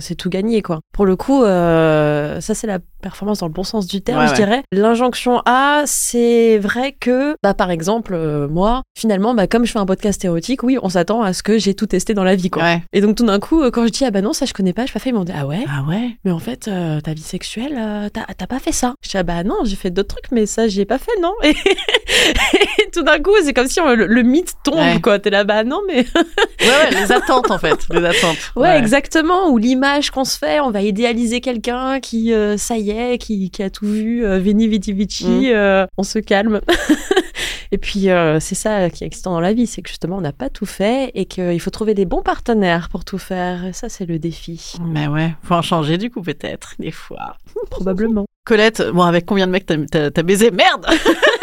c'est 0.00 0.14
tout 0.16 0.28
gagné 0.28 0.60
quoi. 0.62 0.80
Pour 0.92 1.06
le 1.06 1.14
coup, 1.16 1.44
euh, 1.44 2.40
ça 2.40 2.54
c'est 2.54 2.66
la 2.66 2.78
performance 3.00 3.40
dans 3.40 3.46
le 3.46 3.52
bon 3.52 3.64
sens 3.64 3.86
du 3.86 4.00
terme, 4.00 4.20
Ouais, 4.20 4.26
je 4.26 4.30
ouais. 4.32 4.36
dirais. 4.36 4.62
L'injonction 4.72 5.42
A, 5.44 5.82
c'est 5.86 6.58
vrai 6.58 6.92
que, 6.98 7.34
bah 7.42 7.52
par 7.54 7.70
exemple, 7.70 8.14
euh, 8.14 8.46
moi, 8.48 8.82
finalement, 8.96 9.34
bah 9.34 9.46
comme 9.46 9.64
je 9.64 9.72
fais 9.72 9.78
un 9.80 9.86
podcast 9.86 10.24
érotique, 10.24 10.62
oui, 10.62 10.78
on 10.82 10.88
s'attend 10.88 11.22
à 11.22 11.32
ce 11.32 11.42
que 11.42 11.58
j'ai 11.58 11.74
tout 11.74 11.86
testé 11.86 12.14
dans 12.14 12.24
la 12.24 12.34
vie 12.36 12.50
quoi. 12.50 12.62
Et 12.92 13.00
donc 13.00 13.16
tout 13.16 13.26
d'un 13.26 13.38
coup, 13.40 13.62
euh, 13.62 13.70
quand 13.70 13.84
je 13.86 13.90
dis 13.92 14.04
ah 14.04 14.10
bah 14.10 14.20
non 14.22 14.32
ça 14.32 14.46
je 14.46 14.52
connais 14.52 14.72
pas, 14.72 14.86
je 14.86 14.92
pas 14.92 14.98
fait, 14.98 15.10
ils 15.10 15.14
m'ont 15.14 15.24
dit 15.24 15.32
ah 15.36 15.46
ouais, 15.46 15.64
Ah 15.68 15.84
ouais? 15.88 16.16
Mais 16.24 16.30
en 16.30 16.38
fait 16.38 16.70
ta 17.04 17.12
vie 17.12 17.22
sexuelle, 17.22 17.51
euh, 17.60 18.08
t'as 18.10 18.46
pas 18.46 18.58
fait 18.58 18.72
ça. 18.72 18.94
Je 19.02 19.10
dis 19.10 19.16
ah 19.18 19.22
bah 19.22 19.44
non 19.44 19.56
j'ai 19.64 19.76
fait 19.76 19.90
d'autres 19.90 20.14
trucs 20.16 20.30
mais 20.32 20.46
ça 20.46 20.68
j'ai 20.68 20.84
pas 20.84 20.98
fait 20.98 21.12
non. 21.20 21.32
Et, 21.42 21.50
et 22.78 22.90
tout 22.92 23.02
d'un 23.02 23.18
coup 23.18 23.32
c'est 23.42 23.52
comme 23.52 23.68
si 23.68 23.80
on- 23.80 23.94
le, 23.94 24.06
le 24.06 24.22
mythe 24.22 24.54
tombe 24.64 24.76
Ouais. 24.76 25.00
quoi. 25.02 25.18
T'es 25.18 25.30
là 25.30 25.44
bah 25.44 25.64
non 25.64 25.80
mais 25.86 26.04
Ouais, 26.14 26.68
ouais, 26.68 26.90
les 27.00 27.10
attentes 27.12 27.50
en 27.50 27.58
fait. 27.58 27.76
Les 27.90 28.04
attentes. 28.04 28.36
ouais, 28.56 28.78
exactement. 28.78 29.48
Ou 29.50 29.58
l'image 29.58 30.10
qu'on 30.10 30.24
se 30.24 30.38
fait, 30.38 30.60
on 30.60 30.70
va 30.70 30.82
idéaliser 30.82 31.40
quelqu'un 31.40 31.98
qui 32.00 32.32
euh, 32.32 32.56
ça 32.56 32.76
y 32.76 32.90
est, 32.90 33.18
qui, 33.18 33.50
qui 33.50 33.62
a 33.62 33.70
tout 33.70 33.86
vu, 33.86 34.24
euh, 34.24 34.38
veni 34.38 34.68
vidi 34.68 34.92
vici, 34.92 35.24
Mm. 35.26 35.44
euh, 35.46 35.86
on 35.96 36.02
se 36.04 36.18
calme. 36.20 36.60
Et 37.74 37.78
puis, 37.78 38.10
euh, 38.10 38.38
c'est 38.38 38.54
ça 38.54 38.90
qui 38.90 39.02
est 39.02 39.06
excitant 39.06 39.32
dans 39.32 39.40
la 39.40 39.54
vie, 39.54 39.66
c'est 39.66 39.80
que 39.82 39.88
justement, 39.88 40.18
on 40.18 40.20
n'a 40.20 40.32
pas 40.32 40.50
tout 40.50 40.66
fait 40.66 41.10
et 41.14 41.24
qu'il 41.24 41.58
faut 41.58 41.70
trouver 41.70 41.94
des 41.94 42.04
bons 42.04 42.20
partenaires 42.22 42.90
pour 42.90 43.04
tout 43.04 43.16
faire. 43.18 43.64
Et 43.64 43.72
ça, 43.72 43.88
c'est 43.88 44.04
le 44.04 44.18
défi, 44.18 44.74
Mais 44.84 45.08
ouais, 45.08 45.34
faut 45.42 45.54
en 45.54 45.62
changer 45.62 45.96
du 45.96 46.10
coup 46.10 46.20
peut-être, 46.22 46.74
des 46.78 46.90
fois. 46.90 47.38
probablement. 47.70 48.26
Colette, 48.44 48.82
bon, 48.92 49.02
avec 49.02 49.24
combien 49.24 49.46
de 49.46 49.52
mecs 49.52 49.64
t'as- 49.66 49.86
t'as 49.90 50.10
t'as 50.10 50.22
baisé? 50.22 50.50
Merde 50.50 50.84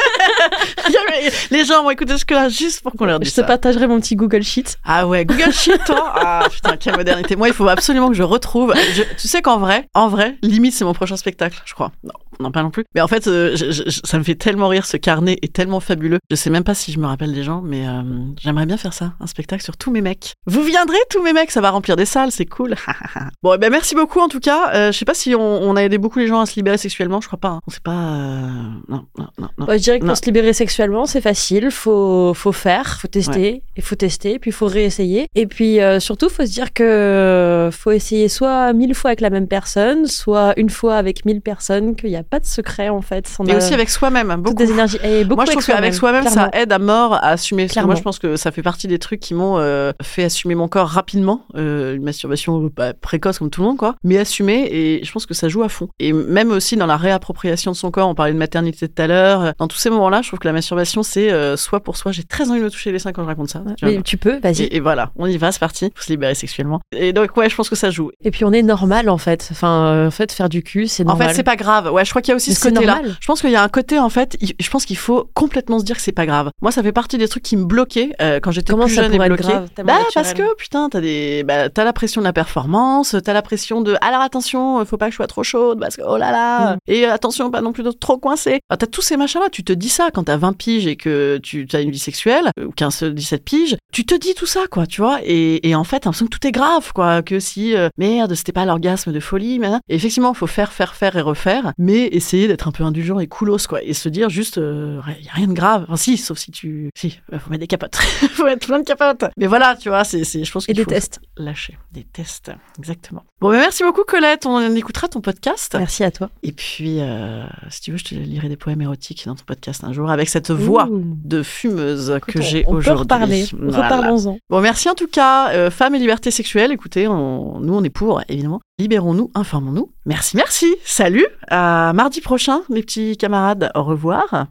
Les 1.52 1.66
gens 1.66 1.84
vont 1.84 1.90
écouter 1.92 2.14
jusque-là 2.14 2.50
juste 2.50 2.82
pour 2.82 2.94
qu'on 2.94 3.06
leur 3.06 3.18
Je 3.20 3.24
dise 3.26 3.34
te 3.34 3.42
ça. 3.42 3.48
partagerai 3.48 3.88
mon 3.88 4.00
petit 4.00 4.16
Google 4.16 4.44
Sheet. 4.44 4.78
Ah 4.84 5.08
ouais, 5.08 5.26
Google 5.26 5.52
Sheet, 5.52 5.80
toi 5.86 6.14
Ah 6.16 6.48
putain, 6.52 6.78
quelle 6.78 6.96
modernité. 6.96 7.36
Moi, 7.36 7.48
il 7.50 7.54
faut 7.54 7.68
absolument 7.68 8.08
que 8.10 8.14
je 8.16 8.24
retrouve. 8.24 8.74
Je- 8.94 9.04
tu 9.18 9.28
sais 9.28 9.42
qu'en 9.42 9.60
vrai, 9.60 9.88
en 9.94 10.08
vrai, 10.08 10.38
limite, 10.42 10.74
c'est 10.74 10.86
mon 10.86 10.94
prochain 10.94 11.18
spectacle, 11.18 11.62
je 11.66 11.74
crois. 11.74 11.92
Non, 12.04 12.14
non 12.40 12.52
pas 12.52 12.64
non 12.64 12.72
plus. 12.72 12.84
Mais 12.96 13.02
en 13.02 13.08
fait, 13.08 13.28
euh, 13.28 13.56
je- 13.56 13.72
je- 13.72 13.84
je- 13.90 14.00
ça 14.04 14.18
me 14.18 14.24
fait 14.24 14.36
tellement 14.36 14.68
rire. 14.68 14.86
Ce 14.86 14.98
carnet 14.98 15.38
est 15.42 15.54
tellement 15.54 15.80
fabuleux. 15.80 16.20
Je 16.30 16.36
sais 16.36 16.50
même 16.50 16.64
pas 16.64 16.74
si 16.74 16.92
je 16.92 17.00
me 17.00 17.06
rappelle 17.08 17.34
des 17.34 17.44
gens, 17.44 17.62
mais 17.62 17.88
euh, 17.88 18.02
j'aimerais 18.40 18.66
bien 18.66 18.78
faire 18.78 18.94
ça, 18.94 19.14
un 19.20 19.28
spectacle 19.28 19.64
sur 19.64 19.78
tous 19.78 19.92
mes 19.92 20.02
mecs. 20.02 20.34
Vous 20.46 20.64
viendrez, 20.64 20.98
tous 21.10 21.22
mes 21.22 21.34
mecs, 21.34 21.52
ça 21.52 21.62
va 21.62 21.70
remplir 21.72 21.96
des 21.96 22.06
salles, 22.06 22.32
c'est 22.32 22.46
cool. 22.46 22.76
bon, 23.44 23.54
eh 23.54 23.58
ben 23.58 23.70
merci 23.72 23.96
beaucoup 23.96 24.20
en 24.20 24.28
tout 24.30 24.40
cas. 24.40 24.72
Euh, 24.74 24.92
je 24.92 24.98
sais 24.98 25.06
pas 25.06 25.14
si 25.14 25.36
on, 25.36 25.42
on 25.64 25.76
a 25.76 25.82
aidé 25.84 25.98
beaucoup 25.98 26.20
les 26.20 26.28
gens 26.28 26.40
à 26.40 26.46
se 26.46 26.56
libérer 26.56 26.78
sexuellement, 26.78 27.22
je 27.22 27.28
crois 27.28 27.40
pas. 27.40 27.50
hein. 27.50 27.60
On 27.68 27.72
sait 27.72 27.80
pas. 27.84 27.92
euh, 27.92 28.48
Non, 28.88 29.06
non, 29.18 29.28
non, 29.38 29.50
non. 29.58 29.66
Bah, 29.66 29.78
je 29.78 29.84
dirais 29.84 30.00
que 30.00 30.06
Non. 30.06 30.10
pour 30.14 30.18
se 30.18 30.26
libérer 30.26 30.49
sexuellement, 30.54 31.06
c'est 31.06 31.22
facile. 31.22 31.72
Faut, 31.72 32.34
faut 32.34 32.52
faire, 32.52 33.00
faut 33.00 33.08
tester, 33.08 33.62
et 33.76 33.82
faut 33.82 33.96
tester, 33.96 34.40
puis 34.40 34.52
faut 34.52 34.68
réessayer. 34.68 35.28
Et 35.36 35.46
puis 35.48 35.80
euh, 35.82 36.00
surtout, 36.00 36.30
faut 36.30 36.46
se 36.46 36.52
dire 36.52 36.74
que 36.74 37.70
faut 37.72 37.92
essayer 37.92 38.28
soit 38.30 38.74
mille 38.74 38.94
fois 38.96 39.10
avec 39.12 39.22
la 39.22 39.30
même 39.30 39.48
personne, 39.48 40.06
soit 40.06 40.54
une 40.58 40.70
fois 40.70 40.96
avec 40.96 41.26
mille 41.26 41.42
personnes, 41.42 41.96
qu'il 41.96 42.10
n'y 42.10 42.16
a 42.16 42.24
pas 42.24 42.40
de 42.40 42.46
secret 42.46 42.90
en 42.90 43.02
fait. 43.02 43.30
On 43.40 43.46
Et 43.46 43.54
a 43.54 43.58
aussi 43.58 43.74
avec 43.74 43.90
soi-même, 43.90 44.36
beaucoup. 44.38 44.56
des 44.56 44.72
énergies. 44.72 44.98
Et 45.04 45.24
beaucoup 45.24 45.36
Moi, 45.38 45.46
je 45.46 45.52
trouve 45.52 45.66
qu'avec 45.66 45.94
soi-même, 45.94 46.24
ça 46.26 46.32
clairement. 46.32 46.52
aide 46.54 46.72
à 46.72 46.80
mort 46.80 47.14
à 47.16 47.30
assumer. 47.30 47.64
Que 47.64 47.68
moi, 47.68 47.74
Clairement. 47.74 47.96
je 47.96 48.02
pense 48.02 48.20
que 48.20 48.36
ça 48.36 48.52
fait 48.52 48.62
partie 48.64 48.88
des 48.88 49.00
trucs 49.00 49.20
qui 49.20 49.34
m'ont 49.34 49.58
euh, 49.60 49.92
fait 50.02 50.24
assumer 50.24 50.56
mon 50.56 50.68
corps 50.68 50.88
rapidement. 50.88 51.46
Euh, 51.56 51.96
une 51.96 52.04
masturbation 52.04 52.70
bah, 52.76 52.94
précoce 52.94 53.40
comme 53.40 53.50
tout 53.50 53.62
le 53.62 53.68
monde, 53.68 53.78
quoi. 53.78 53.96
Mais 54.04 54.18
assumer, 54.18 54.68
et 54.72 55.04
je 55.04 55.12
pense 55.12 55.26
que 55.26 55.34
ça 55.34 55.48
joue 55.50 55.64
à 55.64 55.70
fond. 55.70 55.90
Et 56.00 56.14
même 56.14 56.52
aussi 56.52 56.76
dans 56.78 56.86
la 56.86 56.98
réappropriation 56.98 57.72
de 57.72 57.76
son 57.76 57.92
corps, 57.92 58.08
on 58.10 58.16
parlait 58.16 58.34
de 58.34 58.38
maternité 58.38 58.88
tout 58.88 59.02
à 59.02 59.08
l'heure. 59.08 59.54
Dans 59.58 59.68
tous 59.68 59.78
ces 59.78 59.90
moments-là, 59.90 60.22
je 60.22 60.28
trouve 60.30 60.39
que 60.40 60.48
la 60.48 60.54
masturbation, 60.54 61.04
c'est 61.04 61.32
euh, 61.32 61.58
soi 61.58 61.80
pour 61.82 61.98
soi. 61.98 62.12
J'ai 62.12 62.24
très 62.24 62.50
envie 62.50 62.60
de 62.60 62.66
me 62.66 62.70
toucher 62.72 62.92
les 62.92 63.00
seins 63.00 63.12
quand 63.12 63.22
je 63.24 63.28
raconte 63.28 63.50
ça. 63.50 63.62
Tu. 63.78 63.86
Mais 63.86 64.02
tu 64.02 64.18
peux, 64.18 64.40
vas-y. 64.40 64.64
Et, 64.64 64.78
et 64.78 64.80
voilà, 64.80 65.12
on 65.16 65.26
y 65.28 65.38
va, 65.38 65.52
c'est 65.52 65.60
parti. 65.60 65.92
Faut 65.96 66.04
se 66.04 66.10
libérer 66.10 66.36
sexuellement. 66.36 66.80
Et 66.96 67.14
donc, 67.14 67.36
ouais, 67.38 67.50
je 67.50 67.56
pense 67.56 67.70
que 67.70 67.76
ça 67.76 67.90
joue. 67.92 68.12
Et 68.24 68.32
puis 68.32 68.46
on 68.46 68.52
est 68.52 68.62
normal 68.64 69.10
en 69.10 69.18
fait. 69.18 69.48
Enfin, 69.52 69.86
euh, 69.86 70.08
en 70.08 70.12
fait, 70.12 70.32
faire 70.32 70.50
du 70.50 70.64
cul, 70.64 70.88
c'est 70.88 71.04
En 71.04 71.08
normal. 71.08 71.30
fait, 71.30 71.34
c'est 71.36 71.44
pas 71.44 71.56
grave. 71.56 71.92
Ouais, 71.92 72.06
je 72.06 72.10
crois 72.10 72.22
qu'il 72.22 72.32
y 72.32 72.34
a 72.34 72.36
aussi 72.36 72.52
Mais 72.52 72.56
ce 72.56 72.70
côté-là. 72.70 73.02
Je 73.20 73.26
pense 73.28 73.42
qu'il 73.42 73.52
y 73.52 73.56
a 73.56 73.64
un 73.64 73.70
côté, 73.70 74.00
en 74.00 74.10
fait, 74.10 74.38
je 74.60 74.70
pense 74.70 74.86
qu'il 74.86 74.98
faut 74.98 75.30
complètement 75.34 75.80
se 75.80 75.84
dire 75.86 75.96
que 75.96 76.02
c'est 76.02 76.12
pas 76.12 76.26
grave. 76.26 76.50
Moi, 76.62 76.72
ça 76.72 76.82
fait 76.84 76.92
partie 76.92 77.18
des 77.18 77.28
trucs 77.28 77.44
qui 77.44 77.58
me 77.58 77.66
bloquaient 77.66 78.12
euh, 78.22 78.40
quand 78.42 78.52
j'étais 78.52 78.74
plus 78.74 78.90
jeune 78.90 79.14
et 79.14 79.18
bloquée. 79.18 79.44
Bah, 79.84 80.00
parce 80.14 80.34
que, 80.34 80.56
putain, 80.56 80.90
t'as 80.90 81.02
des, 81.02 81.44
bah, 81.44 81.70
t'as 81.70 81.84
la 81.84 81.94
pression 81.94 82.22
de 82.22 82.26
la 82.26 82.34
performance, 82.34 83.16
t'as 83.24 83.34
la 83.34 83.42
pression 83.42 83.82
de, 83.82 83.96
alors 84.02 84.22
attention, 84.22 84.84
faut 84.86 84.98
pas 84.98 85.06
que 85.08 85.12
je 85.12 85.16
sois 85.18 85.28
trop 85.28 85.44
chaude, 85.44 85.80
parce 85.80 85.96
que, 85.96 86.02
oh 86.08 86.18
là 86.18 86.32
là, 86.32 86.60
Mm. 86.60 86.78
et 86.88 87.06
euh, 87.08 87.14
attention, 87.14 87.50
pas 87.52 87.62
non 87.62 87.72
plus 87.72 87.84
trop 88.00 88.18
coincé. 88.18 88.60
T'as 88.70 88.78
tous 88.88 89.02
ces 89.02 89.18
machins-là, 89.18 89.48
tu 89.52 89.64
te 89.64 89.74
dis 89.74 89.90
ça 89.90 90.10
quand 90.14 90.29
t'as 90.30 90.38
20 90.38 90.54
piges 90.54 90.86
et 90.86 90.96
que 90.96 91.40
tu 91.42 91.68
as 91.74 91.82
une 91.82 91.90
vie 91.90 91.98
sexuelle, 91.98 92.52
ou 92.64 92.70
15, 92.70 93.04
17 93.06 93.44
piges, 93.44 93.78
tu 93.92 94.06
te 94.06 94.14
dis 94.14 94.36
tout 94.36 94.46
ça, 94.46 94.66
quoi, 94.70 94.86
tu 94.86 95.02
vois, 95.02 95.20
et, 95.24 95.68
et 95.68 95.74
en 95.74 95.84
fait, 95.84 96.02
t'as 96.02 96.10
l'impression 96.10 96.28
que 96.28 96.38
tout 96.38 96.46
est 96.46 96.52
grave, 96.52 96.92
quoi, 96.94 97.24
que 97.24 97.40
si, 97.40 97.76
euh, 97.76 97.90
merde, 97.98 98.36
c'était 98.36 98.52
pas 98.52 98.66
l'orgasme 98.66 99.12
de 99.12 99.20
folie, 99.20 99.58
mais 99.58 99.72
et 99.90 99.96
effectivement, 99.96 100.36
faut 100.36 100.46
faire, 100.46 100.72
faire, 100.72 100.94
faire 100.94 101.16
et 101.16 101.22
refaire, 101.22 101.74
mais 101.80 102.06
essayer 102.12 102.48
d'être 102.48 102.68
un 102.68 102.72
peu 102.72 102.84
indulgent 102.84 103.20
et 103.20 103.26
coolos, 103.26 103.66
quoi, 103.68 103.82
et 103.82 103.94
se 103.94 104.08
dire 104.08 104.30
juste, 104.30 104.60
euh, 104.60 105.02
y 105.24 105.30
a 105.30 105.34
rien 105.34 105.48
de 105.48 105.54
grave. 105.54 105.86
Enfin, 105.88 105.96
si, 105.98 106.18
sauf 106.18 106.38
si 106.38 106.52
tu, 106.52 106.92
si, 106.96 107.20
euh, 107.34 107.40
faut 107.40 107.50
mettre 107.50 107.62
des 107.62 107.68
capotes, 107.68 107.96
faut 108.34 108.46
mettre 108.46 108.68
plein 108.68 108.80
de 108.80 108.86
capotes. 108.86 109.26
Mais 109.36 109.48
voilà, 109.48 109.76
tu 109.76 109.90
vois, 109.90 110.04
c'est, 110.04 110.24
c'est, 110.26 110.44
je 110.44 110.52
pense 110.52 110.66
Et 110.66 110.68
qu'il 110.68 110.76
des 110.76 110.84
faut 110.84 110.92
tests. 110.92 111.20
lâcher 111.38 111.80
des 111.92 112.04
tests, 112.04 112.52
exactement. 112.78 113.24
Bon, 113.42 113.50
ben 113.52 113.58
merci 113.58 113.84
beaucoup, 113.84 114.04
Colette. 114.06 114.46
On 114.46 114.76
écoutera 114.76 115.08
ton 115.08 115.22
podcast. 115.22 115.74
Merci 115.80 116.04
à 116.04 116.12
toi. 116.12 116.30
Et 116.44 116.52
puis, 116.52 117.00
euh, 117.00 117.46
si 117.70 117.80
tu 117.80 117.92
veux, 117.92 117.98
je 117.98 118.04
te 118.04 118.14
lirai 118.14 118.50
des 118.50 118.58
poèmes 118.58 118.82
érotiques 118.82 119.24
dans 119.26 119.36
ton 119.36 119.46
podcast 119.46 119.86
un 119.86 119.94
jour 119.94 120.12
avec 120.12 120.19
cette 120.28 120.52
voix 120.52 120.88
Ouh. 120.90 121.02
de 121.24 121.42
fumeuse 121.44 122.10
Écoute, 122.18 122.34
que 122.34 122.42
j'ai 122.42 122.66
on 122.68 122.72
peut 122.72 122.78
aujourd'hui. 122.80 123.04
reparler. 123.04 123.46
Voilà. 123.58 123.84
Reparlons-en. 123.86 124.38
Bon, 124.50 124.60
merci 124.60 124.90
en 124.90 124.96
tout 124.96 125.08
cas. 125.08 125.52
Euh, 125.52 125.72
femmes 125.72 125.96
et 125.96 126.00
liberté 126.00 126.32
sexuelle, 126.32 126.72
écoutez, 126.74 127.08
on- 127.08 127.60
nous 127.62 127.74
on 127.74 127.84
est 127.84 127.90
pour, 127.90 128.22
évidemment. 128.28 128.60
Libérons-nous, 128.80 129.32
informons-nous. 129.36 129.90
Merci, 130.06 130.36
merci. 130.36 130.76
Salut. 130.84 131.26
À 131.48 131.94
mardi 131.94 132.20
prochain, 132.20 132.62
mes 132.70 132.82
petits 132.82 133.16
camarades. 133.16 133.72
Au 133.76 133.84
revoir. 133.84 134.48